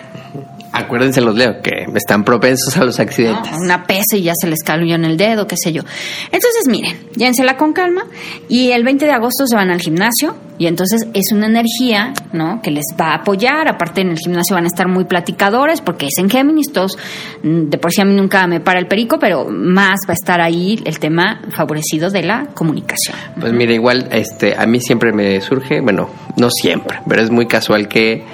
[0.78, 3.52] Acuérdense los leo que están propensos a los accidentes.
[3.58, 5.82] una pesa y ya se les cayó en el dedo, qué sé yo.
[6.26, 8.04] Entonces, miren, llévensela con calma
[8.48, 12.60] y el 20 de agosto se van al gimnasio y entonces es una energía, ¿no?
[12.62, 13.68] Que les va a apoyar.
[13.68, 16.96] Aparte en el gimnasio van a estar muy platicadores porque es en Géminis, todos,
[17.42, 20.14] mm, de por sí a mí nunca me para el perico, pero más va a
[20.14, 23.16] estar ahí el tema favorecido de la comunicación.
[23.38, 27.46] Pues mira, igual este a mí siempre me surge, bueno, no siempre, pero es muy
[27.46, 28.24] casual que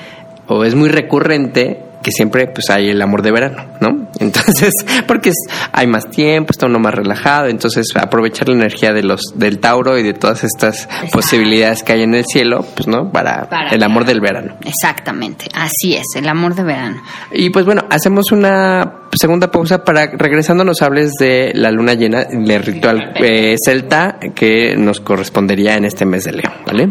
[0.47, 4.09] o es muy recurrente que siempre pues hay el amor de verano, ¿no?
[4.21, 4.73] Entonces,
[5.09, 5.33] porque
[5.73, 9.99] hay más tiempo, está uno más relajado, entonces aprovechar la energía de los del Tauro
[9.99, 14.05] y de todas estas posibilidades que hay en el cielo, pues no, para, el amor
[14.05, 14.57] del verano.
[14.65, 17.03] Exactamente, así es, el amor de verano.
[17.33, 22.25] Y pues bueno, hacemos una segunda pausa para regresando nos hables de la luna llena,
[22.25, 26.91] del ritual eh, celta que nos correspondería en este mes de Leo, ¿vale?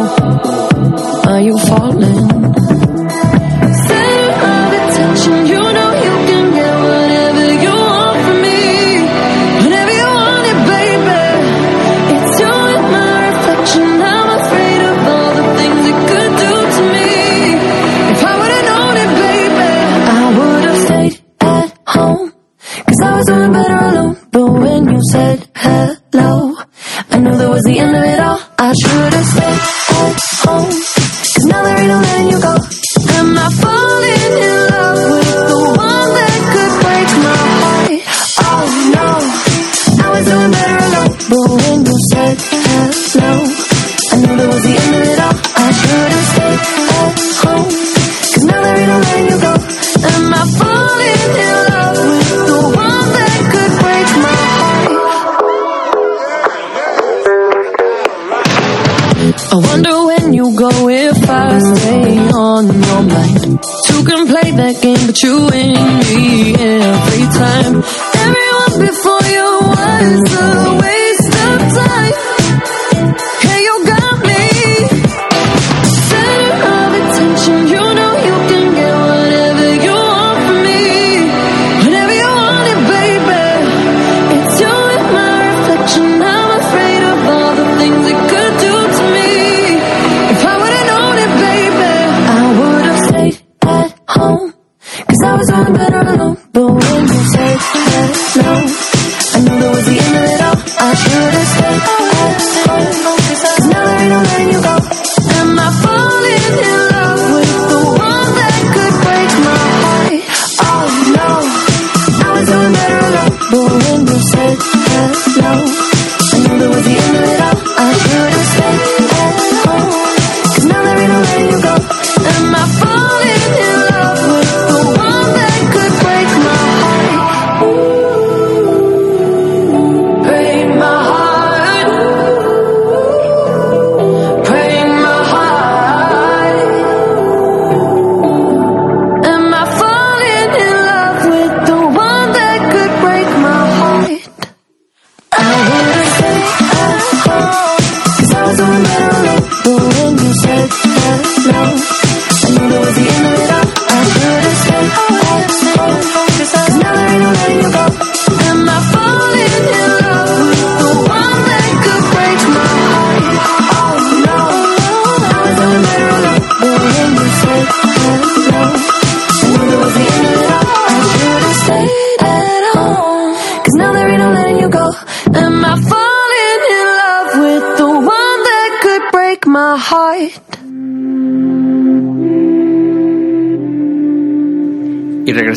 [0.21, 2.30] Are you falling?
[59.53, 63.59] I wonder when you go if I stay on your mind.
[63.85, 65.75] Two can play that game, but you win
[66.07, 67.83] me every time.
[68.23, 70.80] Everyone before you was a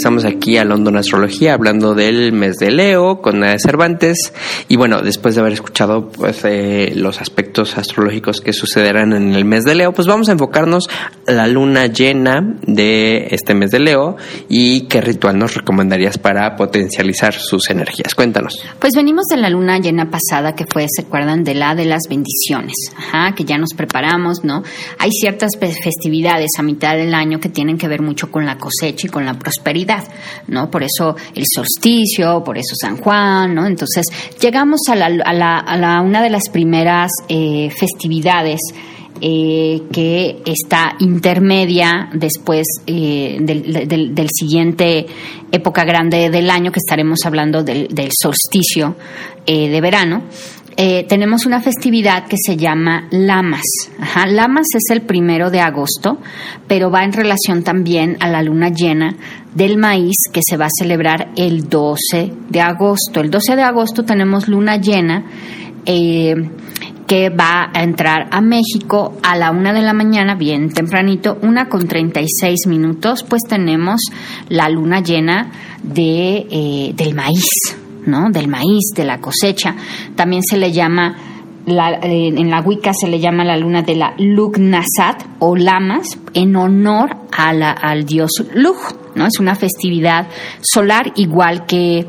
[0.04, 4.34] Regresamos aquí a London Astrología hablando del mes de Leo con Nadia Cervantes.
[4.68, 9.46] Y bueno, después de haber escuchado pues, eh, los aspectos astrológicos que sucederán en el
[9.46, 10.90] mes de Leo, pues vamos a enfocarnos
[11.26, 14.16] a la luna llena de este mes de Leo
[14.50, 18.14] y qué ritual nos recomendarías para potencializar sus energías.
[18.14, 18.62] Cuéntanos.
[18.78, 22.02] Pues venimos de la luna llena pasada que fue, se acuerdan, de la de las
[22.06, 24.62] bendiciones, Ajá, que ya nos preparamos, ¿no?
[24.98, 28.58] Hay ciertas fe- festividades a mitad del año que tienen que ver mucho con la
[28.58, 30.04] cosecha y con la prosperidad,
[30.48, 30.70] ¿no?
[30.70, 33.66] Por eso el solsticio, por eso San Juan, ¿no?
[33.66, 34.04] Entonces
[34.40, 38.60] llegamos a la, a la, a la una de las primeras eh, festividades
[39.20, 45.06] eh, que está intermedia después eh, del, del- del siguiente
[45.52, 48.96] época grande del año, que estaremos hablando del, del solsticio
[49.46, 50.24] eh, de verano.
[50.76, 53.62] Eh, tenemos una festividad que se llama Lamas.
[54.00, 56.18] Ajá, Lamas es el primero de agosto,
[56.66, 59.14] pero va en relación también a la luna llena
[59.54, 63.20] del maíz que se va a celebrar el 12 de agosto.
[63.20, 65.24] El 12 de agosto tenemos luna llena.
[65.86, 66.34] eh,
[67.06, 71.68] que va a entrar a México a la una de la mañana, bien tempranito, una
[71.68, 74.00] con 36 minutos, pues tenemos
[74.48, 75.50] la luna llena
[75.82, 77.44] de, eh, del maíz,
[78.06, 78.30] ¿no?
[78.30, 79.74] Del maíz, de la cosecha.
[80.14, 81.16] También se le llama,
[81.66, 86.06] la- eh, en la Wicca se le llama la luna de la Lugnasat o Lamas,
[86.34, 88.76] en honor al dios Lug,
[89.14, 89.26] ¿no?
[89.26, 90.28] Es una festividad
[90.60, 92.06] solar igual que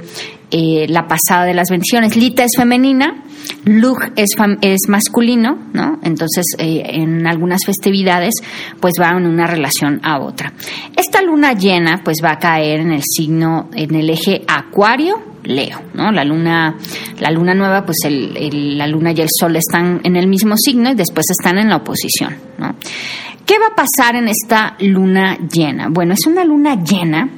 [0.51, 2.15] eh, la pasada de las bendiciones.
[2.15, 3.23] Lita es femenina,
[3.65, 4.29] Lug es,
[4.61, 5.99] es masculino, ¿no?
[6.03, 8.35] Entonces, eh, en algunas festividades,
[8.79, 10.53] pues va en una relación a otra.
[10.95, 15.15] Esta luna llena, pues va a caer en el signo, en el eje Acuario,
[15.45, 16.11] Leo, ¿no?
[16.11, 16.75] La luna,
[17.19, 20.95] la luna nueva, pues la luna y el sol están en el mismo signo y
[20.95, 22.75] después están en la oposición, ¿no?
[23.45, 25.89] ¿Qué va a pasar en esta luna llena?
[25.89, 27.29] Bueno, es una luna llena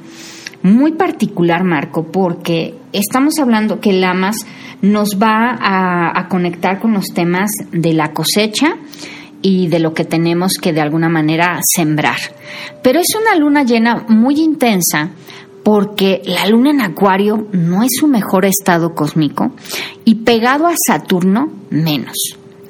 [0.64, 4.38] muy particular, Marco, porque estamos hablando que Lamas
[4.82, 8.76] nos va a conectar con los temas de la cosecha,
[9.42, 12.18] y de lo que tenemos que de alguna manera sembrar.
[12.82, 15.12] Pero es una luna llena muy intensa
[15.68, 19.52] porque la luna en Acuario no es su mejor estado cósmico
[20.06, 22.16] y pegado a Saturno menos.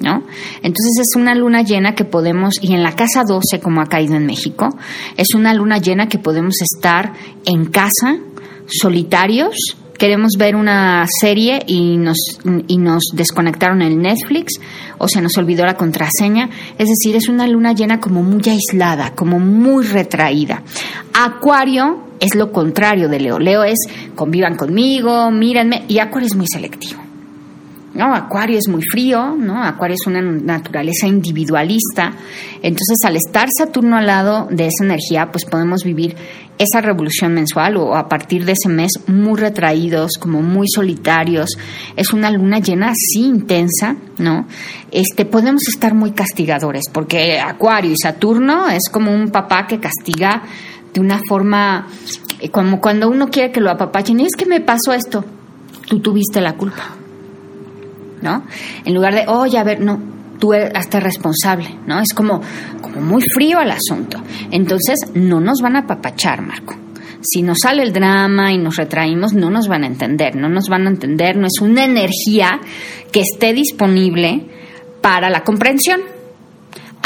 [0.00, 0.24] ¿No?
[0.62, 4.16] Entonces es una luna llena que podemos, y en la casa 12, como ha caído
[4.16, 4.68] en México,
[5.16, 7.12] es una luna llena que podemos estar
[7.44, 8.18] en casa,
[8.66, 9.54] solitarios,
[9.96, 14.54] queremos ver una serie y nos, y nos desconectaron el Netflix
[14.98, 16.50] o se nos olvidó la contraseña.
[16.78, 20.64] Es decir, es una luna llena como muy aislada, como muy retraída.
[21.12, 23.38] Acuario es lo contrario de Leo.
[23.38, 23.78] Leo es
[24.14, 27.08] convivan conmigo, mírenme, y Acuario es muy selectivo.
[27.94, 28.14] ¿no?
[28.14, 29.62] Acuario es muy frío, ¿no?
[29.64, 32.12] Acuario es una naturaleza individualista.
[32.62, 36.14] Entonces, al estar Saturno al lado de esa energía, pues podemos vivir
[36.58, 41.50] esa revolución mensual o a partir de ese mes muy retraídos, como muy solitarios.
[41.96, 44.46] Es una luna llena así intensa, ¿no?
[44.90, 50.42] Este, podemos estar muy castigadores, porque Acuario y Saturno es como un papá que castiga
[50.92, 51.86] de una forma,
[52.40, 55.24] eh, como cuando uno quiere que lo apapachen, es que me pasó esto,
[55.86, 56.96] tú tuviste la culpa,
[58.22, 58.44] ¿no?
[58.84, 60.00] En lugar de, oye, a ver, no,
[60.38, 62.00] tú hasta responsable, ¿no?
[62.00, 62.40] Es como,
[62.80, 64.18] como muy frío el asunto.
[64.50, 66.74] Entonces, no nos van a apapachar, Marco.
[67.20, 70.68] Si nos sale el drama y nos retraímos, no nos van a entender, no nos
[70.68, 72.60] van a entender, no es una energía
[73.10, 74.46] que esté disponible
[75.00, 76.00] para la comprensión.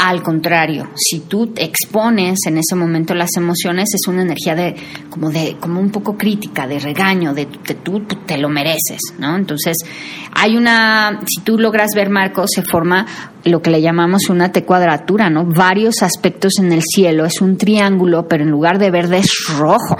[0.05, 4.75] Al contrario, si tú te expones en ese momento las emociones, es una energía de
[5.09, 9.37] como de como un poco crítica, de regaño, de que tú te lo mereces, ¿no?
[9.37, 9.77] Entonces,
[10.33, 13.05] hay una si tú logras ver Marco, se forma
[13.45, 15.45] lo que le llamamos una T cuadratura, ¿no?
[15.45, 19.97] Varios aspectos en el cielo, es un triángulo, pero en lugar de verde es rojo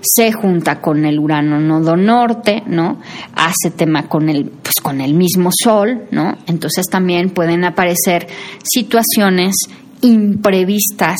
[0.00, 3.00] se junta con el Urano nodo norte, ¿no?
[3.34, 6.36] Hace tema con el, pues con el mismo Sol, ¿no?
[6.46, 8.26] Entonces también pueden aparecer
[8.62, 9.54] situaciones
[10.02, 11.16] imprevistas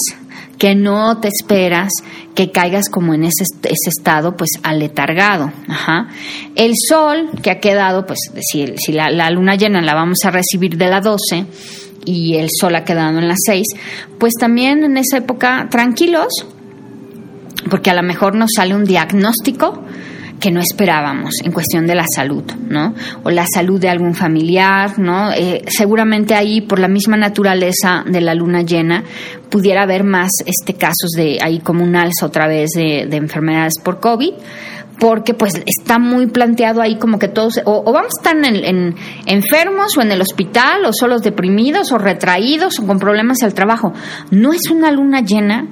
[0.59, 1.91] que no te esperas
[2.35, 5.53] que caigas como en ese, ese estado pues aletargado.
[5.69, 6.09] Ajá.
[6.55, 10.77] El sol que ha quedado, pues si, si la, luna llena la vamos a recibir
[10.77, 11.47] de la 12
[12.05, 13.67] y el sol ha quedado en la 6,
[14.19, 16.47] pues también en esa época tranquilos,
[17.71, 19.85] porque a lo mejor nos sale un diagnóstico
[20.41, 22.95] que no esperábamos en cuestión de la salud, ¿no?
[23.23, 25.33] O la salud de algún familiar, ¿no?
[25.33, 29.05] Eh, seguramente ahí, por la misma naturaleza de la luna llena,
[29.51, 34.01] pudiera haber más este casos de ahí como un alza otra vez de, enfermedades por
[34.01, 34.35] COVID,
[34.99, 38.95] porque pues está muy planteado ahí como que todos, o, vamos a estar en,
[39.27, 43.93] enfermos o en el hospital, o solos deprimidos, o retraídos, o con problemas al trabajo.
[44.31, 45.67] No es una luna llena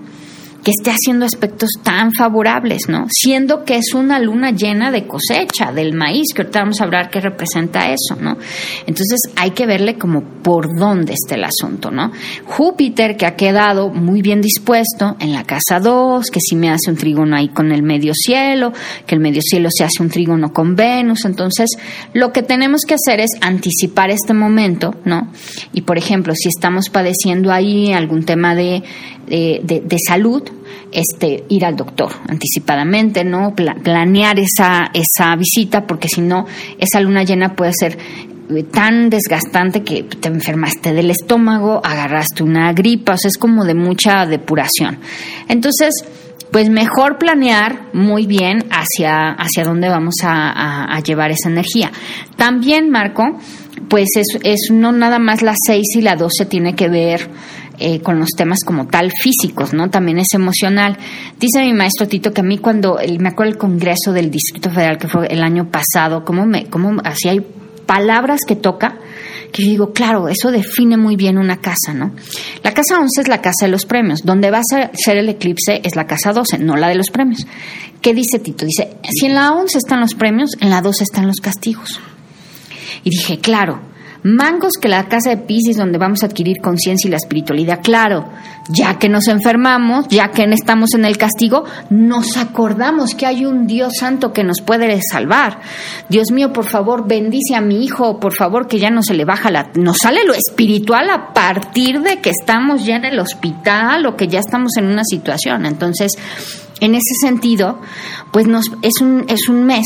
[0.64, 3.06] que esté haciendo aspectos tan favorables, ¿no?
[3.10, 7.10] Siendo que es una luna llena de cosecha del maíz, que ahorita vamos a hablar
[7.10, 8.38] qué representa eso, ¿no?
[8.86, 12.12] Entonces hay que verle como por dónde está el asunto, ¿no?
[12.46, 16.90] Júpiter, que ha quedado muy bien dispuesto en la casa 2, que si me hace
[16.90, 18.72] un trígono ahí con el medio cielo,
[19.06, 21.76] que el medio cielo se hace un trígono con Venus, entonces
[22.14, 25.28] lo que tenemos que hacer es anticipar este momento, ¿no?
[25.74, 28.82] Y por ejemplo, si estamos padeciendo ahí algún tema de,
[29.26, 30.53] de, de salud,
[30.92, 33.54] este, ir al doctor anticipadamente, ¿no?
[33.54, 36.46] planear esa, esa visita, porque si no,
[36.78, 37.98] esa luna llena puede ser
[38.50, 43.64] eh, tan desgastante que te enfermaste del estómago, agarraste una gripa, o sea, es como
[43.64, 44.98] de mucha depuración.
[45.48, 45.94] Entonces,
[46.54, 51.90] pues mejor planear muy bien hacia, hacia dónde vamos a, llevar esa energía.
[52.36, 53.24] También, Marco,
[53.88, 57.28] pues es, es no nada más la 6 y la 12 tiene que ver
[57.78, 59.90] eh, con los temas como tal físicos, ¿no?
[59.90, 60.98] También es emocional.
[61.38, 64.98] Dice mi maestro Tito que a mí cuando, me acuerdo el Congreso del Distrito Federal
[64.98, 67.40] que fue el año pasado, como me, como así hay
[67.86, 68.98] palabras que toca,
[69.52, 72.12] que digo, claro, eso define muy bien una casa, ¿no?
[72.62, 75.80] La casa 11 es la casa de los premios, donde va a ser el eclipse
[75.84, 77.46] es la casa 12, no la de los premios.
[78.00, 78.66] ¿Qué dice Tito?
[78.66, 82.00] Dice, si en la 11 están los premios, en la 12 están los castigos.
[83.04, 83.80] Y dije, claro,
[84.26, 87.80] Mangos que la casa de Pisces donde vamos a adquirir conciencia y la espiritualidad.
[87.82, 88.24] Claro,
[88.70, 93.66] ya que nos enfermamos, ya que estamos en el castigo, nos acordamos que hay un
[93.66, 95.60] Dios santo que nos puede salvar.
[96.08, 99.26] Dios mío, por favor, bendice a mi hijo, por favor, que ya no se le
[99.26, 99.70] baja la...
[99.74, 104.26] Nos sale lo espiritual a partir de que estamos ya en el hospital o que
[104.26, 105.66] ya estamos en una situación.
[105.66, 106.12] Entonces,
[106.80, 107.78] en ese sentido,
[108.32, 109.84] pues nos, es, un, es un mes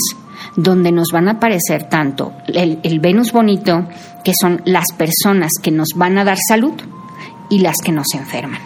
[0.58, 3.86] donde nos van a aparecer tanto el, Venus bonito,
[4.24, 6.74] que son las personas que nos van a dar salud,
[7.48, 8.60] y las que nos enferman.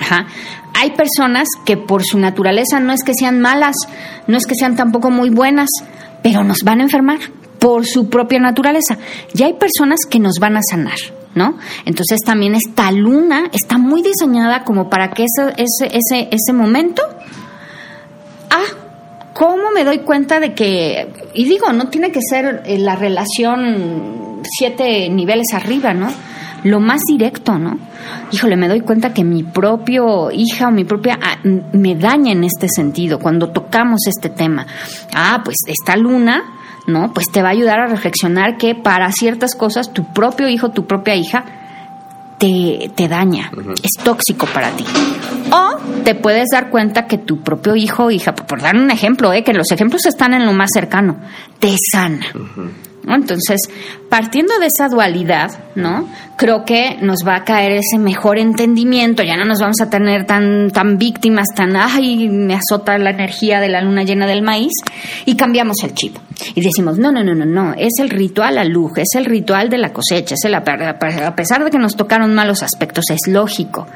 [0.00, 0.26] Ajá.
[0.74, 3.76] Hay personas que por su naturaleza no es que sean malas,
[4.26, 5.68] no es que sean tampoco muy buenas,
[6.22, 7.18] pero nos van a enfermar
[7.60, 8.96] por su propia naturaleza.
[9.34, 10.98] Y hay personas que nos van a sanar,
[11.34, 11.58] ¿no?
[11.84, 17.02] Entonces también esta luna está muy diseñada como para que ese, ese, ese, ese momento...
[18.50, 18.81] Ah,
[19.42, 21.08] ¿cómo me doy cuenta de que...
[21.34, 26.12] Y digo, no tiene que ser eh, la relación siete niveles arriba, ¿no?
[26.62, 27.76] Lo más directo, ¿no?
[28.30, 31.38] Híjole, me doy cuenta que mi propio hija o mi propia ah,
[31.72, 34.64] me daña en este sentido cuando tocamos este tema.
[35.12, 36.44] Ah, pues esta luna,
[36.86, 37.12] ¿no?
[37.12, 40.86] Pues te va a ayudar a reflexionar que para ciertas cosas tu propio hijo, tu
[40.86, 41.61] propia hija
[42.42, 43.52] te, te daña,
[43.84, 44.84] es tóxico para ti.
[45.52, 49.32] O te puedes dar cuenta que tu propio hijo o hija, por, dar un ejemplo,
[49.32, 49.44] ¿eh?
[49.44, 51.20] que los ejemplos están en lo más cercano,
[51.60, 52.26] te sana.
[53.04, 53.14] ¿No?
[53.14, 53.60] Entonces,
[54.08, 56.08] partiendo de esa dualidad, ¿no?
[56.36, 60.26] Creo que nos va a caer ese mejor entendimiento, ya no nos vamos a tener
[60.26, 64.72] tan, tan víctimas, tan, ay, me azota la energía de la luna llena del maíz,
[65.24, 66.16] y cambiamos el chip.
[66.54, 69.68] Y decimos, no, no, no, no, no, es el ritual a luz, es el ritual
[69.68, 73.86] de la cosecha, es el, a pesar de que nos tocaron malos aspectos, es lógico.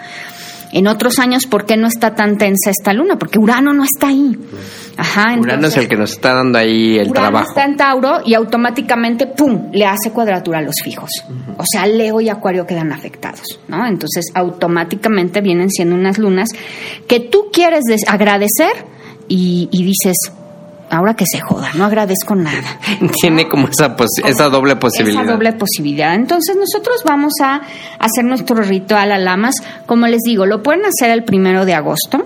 [0.77, 3.19] En otros años, ¿por qué no está tan tensa esta luna?
[3.19, 4.37] Porque Urano no está ahí.
[4.99, 7.49] Ajá, Urano es entonces- el que nos está dando ahí el Urano trabajo.
[7.49, 11.11] está en Tauro y automáticamente, ¡pum!, le hace cuadratura a los fijos.
[11.57, 13.87] O sea, Leo y Acuario quedan afectados, ¿no?
[13.87, 16.51] Entonces, automáticamente vienen siendo unas lunas
[17.09, 18.73] que tú quieres agradecer
[19.29, 20.17] y, y dices,
[20.91, 22.79] ahora que se joda, no agradezco nada.
[23.21, 25.23] Tiene como esa, esa doble posibilidad.
[25.23, 26.15] Esa doble posibilidad.
[26.15, 27.63] Entonces nosotros vamos a
[27.99, 29.57] hacer nuestro ritual a lamas.
[29.87, 32.25] Como les digo, lo pueden hacer el primero de agosto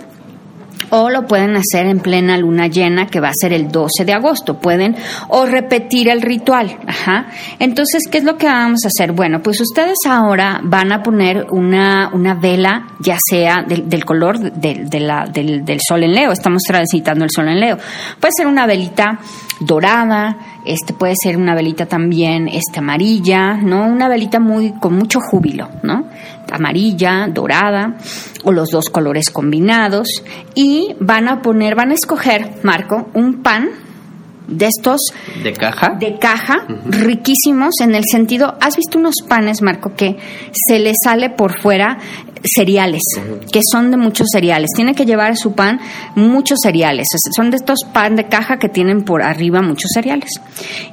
[0.91, 4.12] o lo pueden hacer en plena luna llena que va a ser el 12 de
[4.12, 4.59] agosto.
[4.59, 4.97] Pueden
[5.28, 6.78] o repetir el ritual.
[6.86, 7.26] Ajá.
[7.59, 9.12] Entonces, ¿qué es lo que vamos a hacer?
[9.12, 14.38] Bueno, pues ustedes ahora van a poner una, una vela, ya sea del, del color
[14.38, 16.32] de del, del sol en Leo.
[16.32, 17.78] Estamos transitando el sol en Leo.
[18.18, 19.18] Puede ser una velita
[19.61, 23.86] dorada, este puede ser una velita también este amarilla, ¿no?
[23.86, 26.06] Una velita muy con mucho júbilo, ¿no?
[26.52, 27.96] Amarilla, dorada
[28.44, 30.08] o los dos colores combinados
[30.54, 33.70] y van a poner, van a escoger, Marco, un pan
[34.51, 35.01] de estos
[35.42, 35.96] ¿De caja?
[35.98, 40.16] de caja, riquísimos en el sentido, ¿has visto unos panes, Marco, que
[40.53, 41.98] se le sale por fuera
[42.42, 43.03] cereales,
[43.53, 44.70] que son de muchos cereales?
[44.74, 45.78] Tiene que llevar su pan
[46.14, 50.30] muchos cereales, es- son de estos pan de caja que tienen por arriba muchos cereales.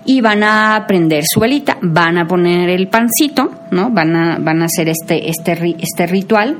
[0.06, 3.90] Y van a prender su velita, van a poner el pancito, ¿no?
[3.90, 6.58] Van a, van a hacer este, este, este ritual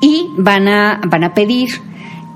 [0.00, 1.68] y van a, van a pedir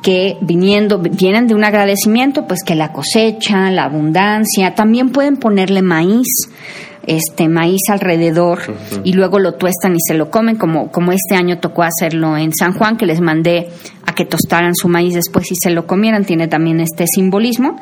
[0.07, 5.82] que viniendo, vienen de un agradecimiento, pues que la cosecha, la abundancia, también pueden ponerle
[5.82, 6.28] maíz,
[7.09, 8.61] este maíz alrededor
[9.02, 12.52] y luego lo tuestan y se lo comen, como, como este año tocó hacerlo en
[12.54, 13.68] San Juan, que les mandé
[14.07, 17.78] a que tostaran su maíz después y se lo comieran, tiene también este simbolismo.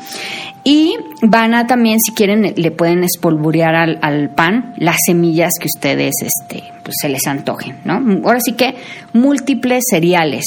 [0.65, 6.15] Y van a también, si quieren, le pueden espolvorear al, pan las semillas que ustedes
[6.23, 8.01] este, pues, se les antojen, ¿no?
[8.25, 8.75] Ahora sí que
[9.13, 10.45] múltiples cereales.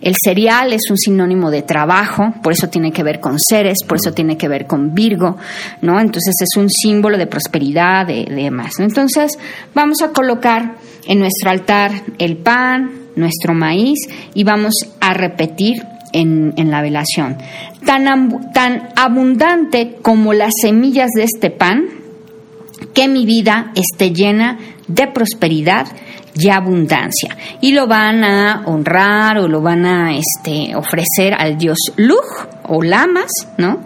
[0.00, 3.98] El cereal es un sinónimo de trabajo, por eso tiene que ver con seres, por
[3.98, 5.36] eso tiene que ver con Virgo,
[5.82, 6.00] ¿no?
[6.00, 8.80] Entonces es un símbolo de prosperidad, de, de demás.
[8.80, 9.38] Entonces
[9.72, 10.74] vamos a colocar
[11.06, 13.98] en nuestro altar el pan, nuestro maíz
[14.34, 15.82] y vamos a repetir
[16.12, 17.36] en, en la velación.
[17.84, 21.84] Tan, tan abundante como las semillas de este pan,
[22.94, 24.58] que mi vida esté llena
[24.88, 25.86] de prosperidad
[26.34, 27.36] y abundancia.
[27.60, 32.24] Y lo van a honrar o lo van a este, ofrecer al dios Lug
[32.68, 33.80] o Lamas, ¿no?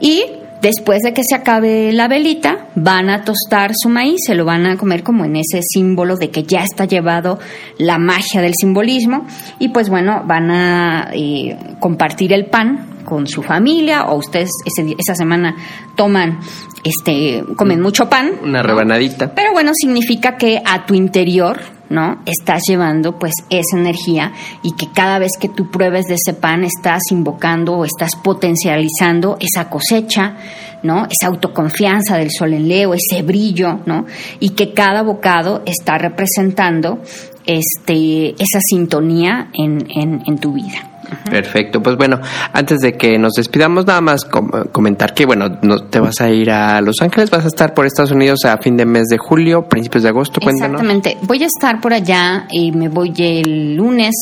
[0.00, 0.24] Y
[0.64, 4.64] después de que se acabe la velita, van a tostar su maíz, se lo van
[4.66, 7.38] a comer como en ese símbolo de que ya está llevado
[7.76, 9.26] la magia del simbolismo.
[9.58, 14.96] Y pues bueno, van a eh, compartir el pan con su familia o ustedes ese
[14.98, 15.54] esa semana
[15.94, 16.38] toman
[16.82, 19.34] este comen mucho pan Una rebanadita.
[19.34, 21.60] pero bueno, significa que a tu interior,
[21.90, 22.22] ¿no?
[22.26, 24.32] Estás llevando pues esa energía
[24.62, 29.36] y que cada vez que tú pruebes de ese pan estás invocando o estás potencializando
[29.40, 30.36] esa cosecha,
[30.82, 31.06] ¿no?
[31.06, 34.06] Esa autoconfianza del sol en Leo, ese brillo, ¿no?
[34.40, 37.00] Y que cada bocado está representando
[37.46, 40.93] este esa sintonía en, en, en tu vida.
[41.30, 42.20] Perfecto, pues bueno,
[42.52, 46.30] antes de que nos despidamos, nada más com- comentar que, bueno, no, te vas a
[46.30, 49.18] ir a Los Ángeles, vas a estar por Estados Unidos a fin de mes de
[49.18, 50.80] julio, principios de agosto, cuéntanos.
[50.82, 51.16] Exactamente.
[51.26, 54.14] Voy a estar por allá y me voy el lunes,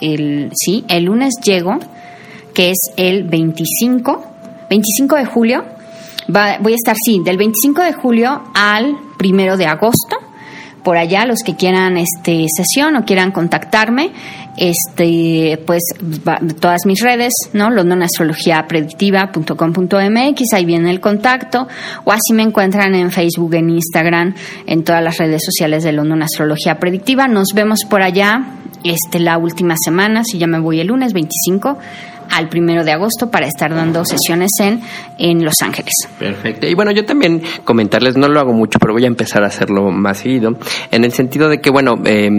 [0.00, 1.78] el sí, el lunes llego,
[2.54, 4.24] que es el 25,
[4.68, 5.64] 25 de julio.
[6.34, 10.16] Va- voy a estar, sí, del 25 de julio al primero de agosto.
[10.82, 14.12] Por allá, los que quieran este sesión o quieran contactarme,
[14.56, 15.82] este, pues
[16.26, 17.68] va- todas mis redes, ¿no?
[17.70, 21.68] londonastrologiapredictiva.com.mx, ahí viene el contacto,
[22.04, 24.34] o así me encuentran en Facebook, en Instagram,
[24.66, 27.28] en todas las redes sociales de London Astrología Predictiva.
[27.28, 28.42] Nos vemos por allá
[28.84, 31.78] este, la última semana, si ya me voy el lunes 25
[32.30, 34.80] al primero de agosto para estar dando sesiones en,
[35.18, 35.92] en Los Ángeles.
[36.18, 36.66] Perfecto.
[36.66, 39.90] Y bueno, yo también comentarles, no lo hago mucho, pero voy a empezar a hacerlo
[39.90, 40.56] más seguido,
[40.90, 42.30] en el sentido de que, bueno, eh,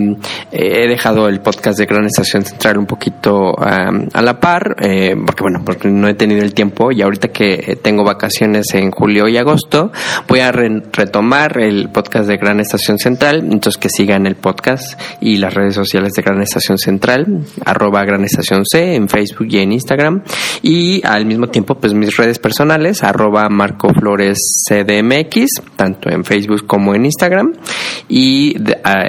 [0.51, 5.43] he dejado el podcast de Gran Estación Central un poquito a la par, eh, porque
[5.43, 9.37] bueno, porque no he tenido el tiempo y ahorita que tengo vacaciones en julio y
[9.37, 9.91] agosto,
[10.27, 14.99] voy a re- retomar el podcast de Gran Estación Central, entonces que sigan el podcast
[15.19, 19.59] y las redes sociales de Gran Estación Central, arroba Gran Estación C en Facebook y
[19.59, 19.80] en Instagram,
[20.61, 26.65] y al mismo tiempo, pues mis redes personales, arroba Marco Flores CDMX, tanto en Facebook
[26.67, 27.53] como en Instagram,
[28.07, 28.55] y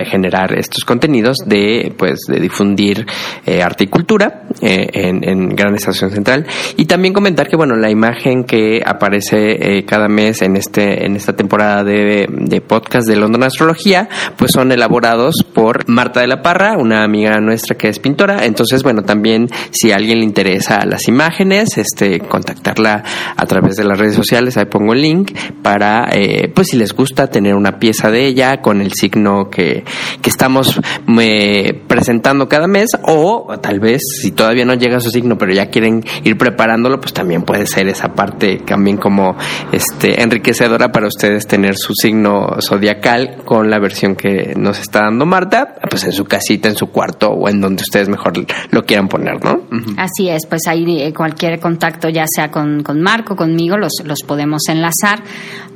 [0.07, 3.07] generar estos contenidos de, pues, de difundir
[3.45, 6.47] eh, arte y cultura eh, en, en Gran Estación Central,
[6.77, 11.17] y también comentar que, bueno, la imagen que aparece eh, cada mes en este, en
[11.17, 16.43] esta temporada de, de podcast de London Astrología, pues son elaborados por Marta de la
[16.43, 18.45] Parra, una amiga nuestra que es pintora.
[18.45, 23.03] Entonces, bueno, también si a alguien le interesa las imágenes, este, contactarla
[23.37, 25.33] a través de las redes sociales, ahí pongo el link
[25.63, 29.85] para, eh, pues si les gusta tener una pieza de ella con el signo que,
[30.21, 30.81] que estamos
[31.21, 35.53] eh, presentando cada mes, o tal vez si todavía no llega a su signo, pero
[35.53, 39.37] ya quieren ir preparándolo, pues también puede ser esa parte también como
[39.73, 45.27] este enriquecedora para ustedes tener su signo zodiacal con la versión que nos está dando
[45.27, 48.33] Marta, pues en su casita, en su cuarto o en donde ustedes mejor
[48.71, 49.63] lo quieran poner, ¿no?
[49.97, 54.19] Así es, pues ahí eh, cualquier contacto, ya sea con, con Marco, conmigo, los, los
[54.21, 55.23] podemos enlazar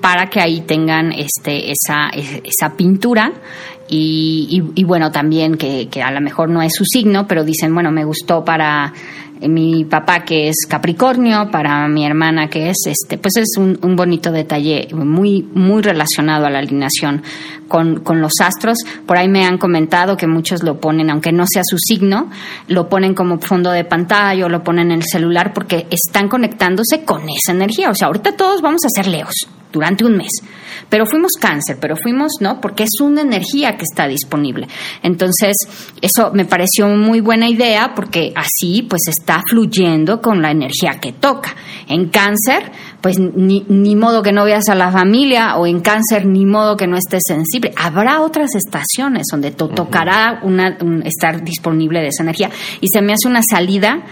[0.03, 3.33] para que ahí tengan este, esa, es- esa pintura.
[3.89, 7.73] Y, y- bueno, también que, que a lo mejor no es su signo, pero dicen,
[7.73, 8.93] bueno, me gustó para
[9.41, 13.97] mi papá que es Capricornio, para mi hermana que es este, pues es un, un
[13.97, 17.23] bonito detalle muy, muy relacionado a la alineación
[17.69, 18.79] con, con los astros.
[19.07, 22.31] Por ahí me han comentado que muchos lo ponen, aunque no sea su signo,
[22.69, 27.05] lo ponen como fondo de pantalla o lo ponen en el celular porque están conectándose
[27.05, 27.91] con esa energía.
[27.91, 29.35] O sea, ahorita todos vamos a ser leos
[29.77, 30.31] durante un mes.
[30.89, 32.61] Pero fuimos cáncer, pero fuimos, ¿no?
[32.61, 34.67] Porque es una energía que está disponible.
[35.03, 35.55] Entonces,
[36.01, 41.13] eso me pareció muy buena idea porque así pues está fluyendo con la energía que
[41.13, 41.55] toca.
[41.89, 42.71] En cáncer,
[43.01, 46.77] pues ni, ni modo que no veas a la familia o en cáncer ni modo
[46.77, 47.73] que no estés sensible.
[47.77, 52.51] Habrá otras estaciones donde to- tocará una, un- estar disponible de esa energía.
[52.81, 54.03] Y se me hace una salida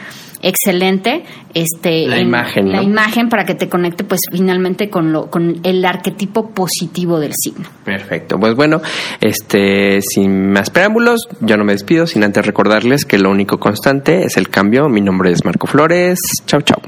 [0.45, 1.25] excelente
[1.55, 2.83] este La imagen, la ¿no?
[2.83, 7.69] imagen para que te conecte pues finalmente con lo con el arquetipo positivo del signo
[7.85, 8.39] Perfecto.
[8.39, 8.81] Pues bueno,
[9.21, 14.25] este, sin más preámbulos, yo no me despido sin antes recordarles que lo único constante
[14.25, 14.89] es el cambio.
[14.89, 16.19] Mi nombre es Marco Flores.
[16.47, 16.79] Chau, chau.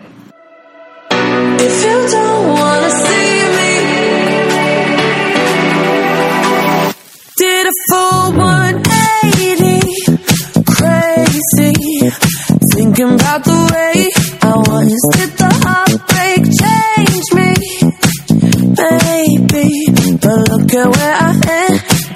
[20.20, 21.32] But look at where I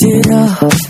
[0.03, 0.90] ended up.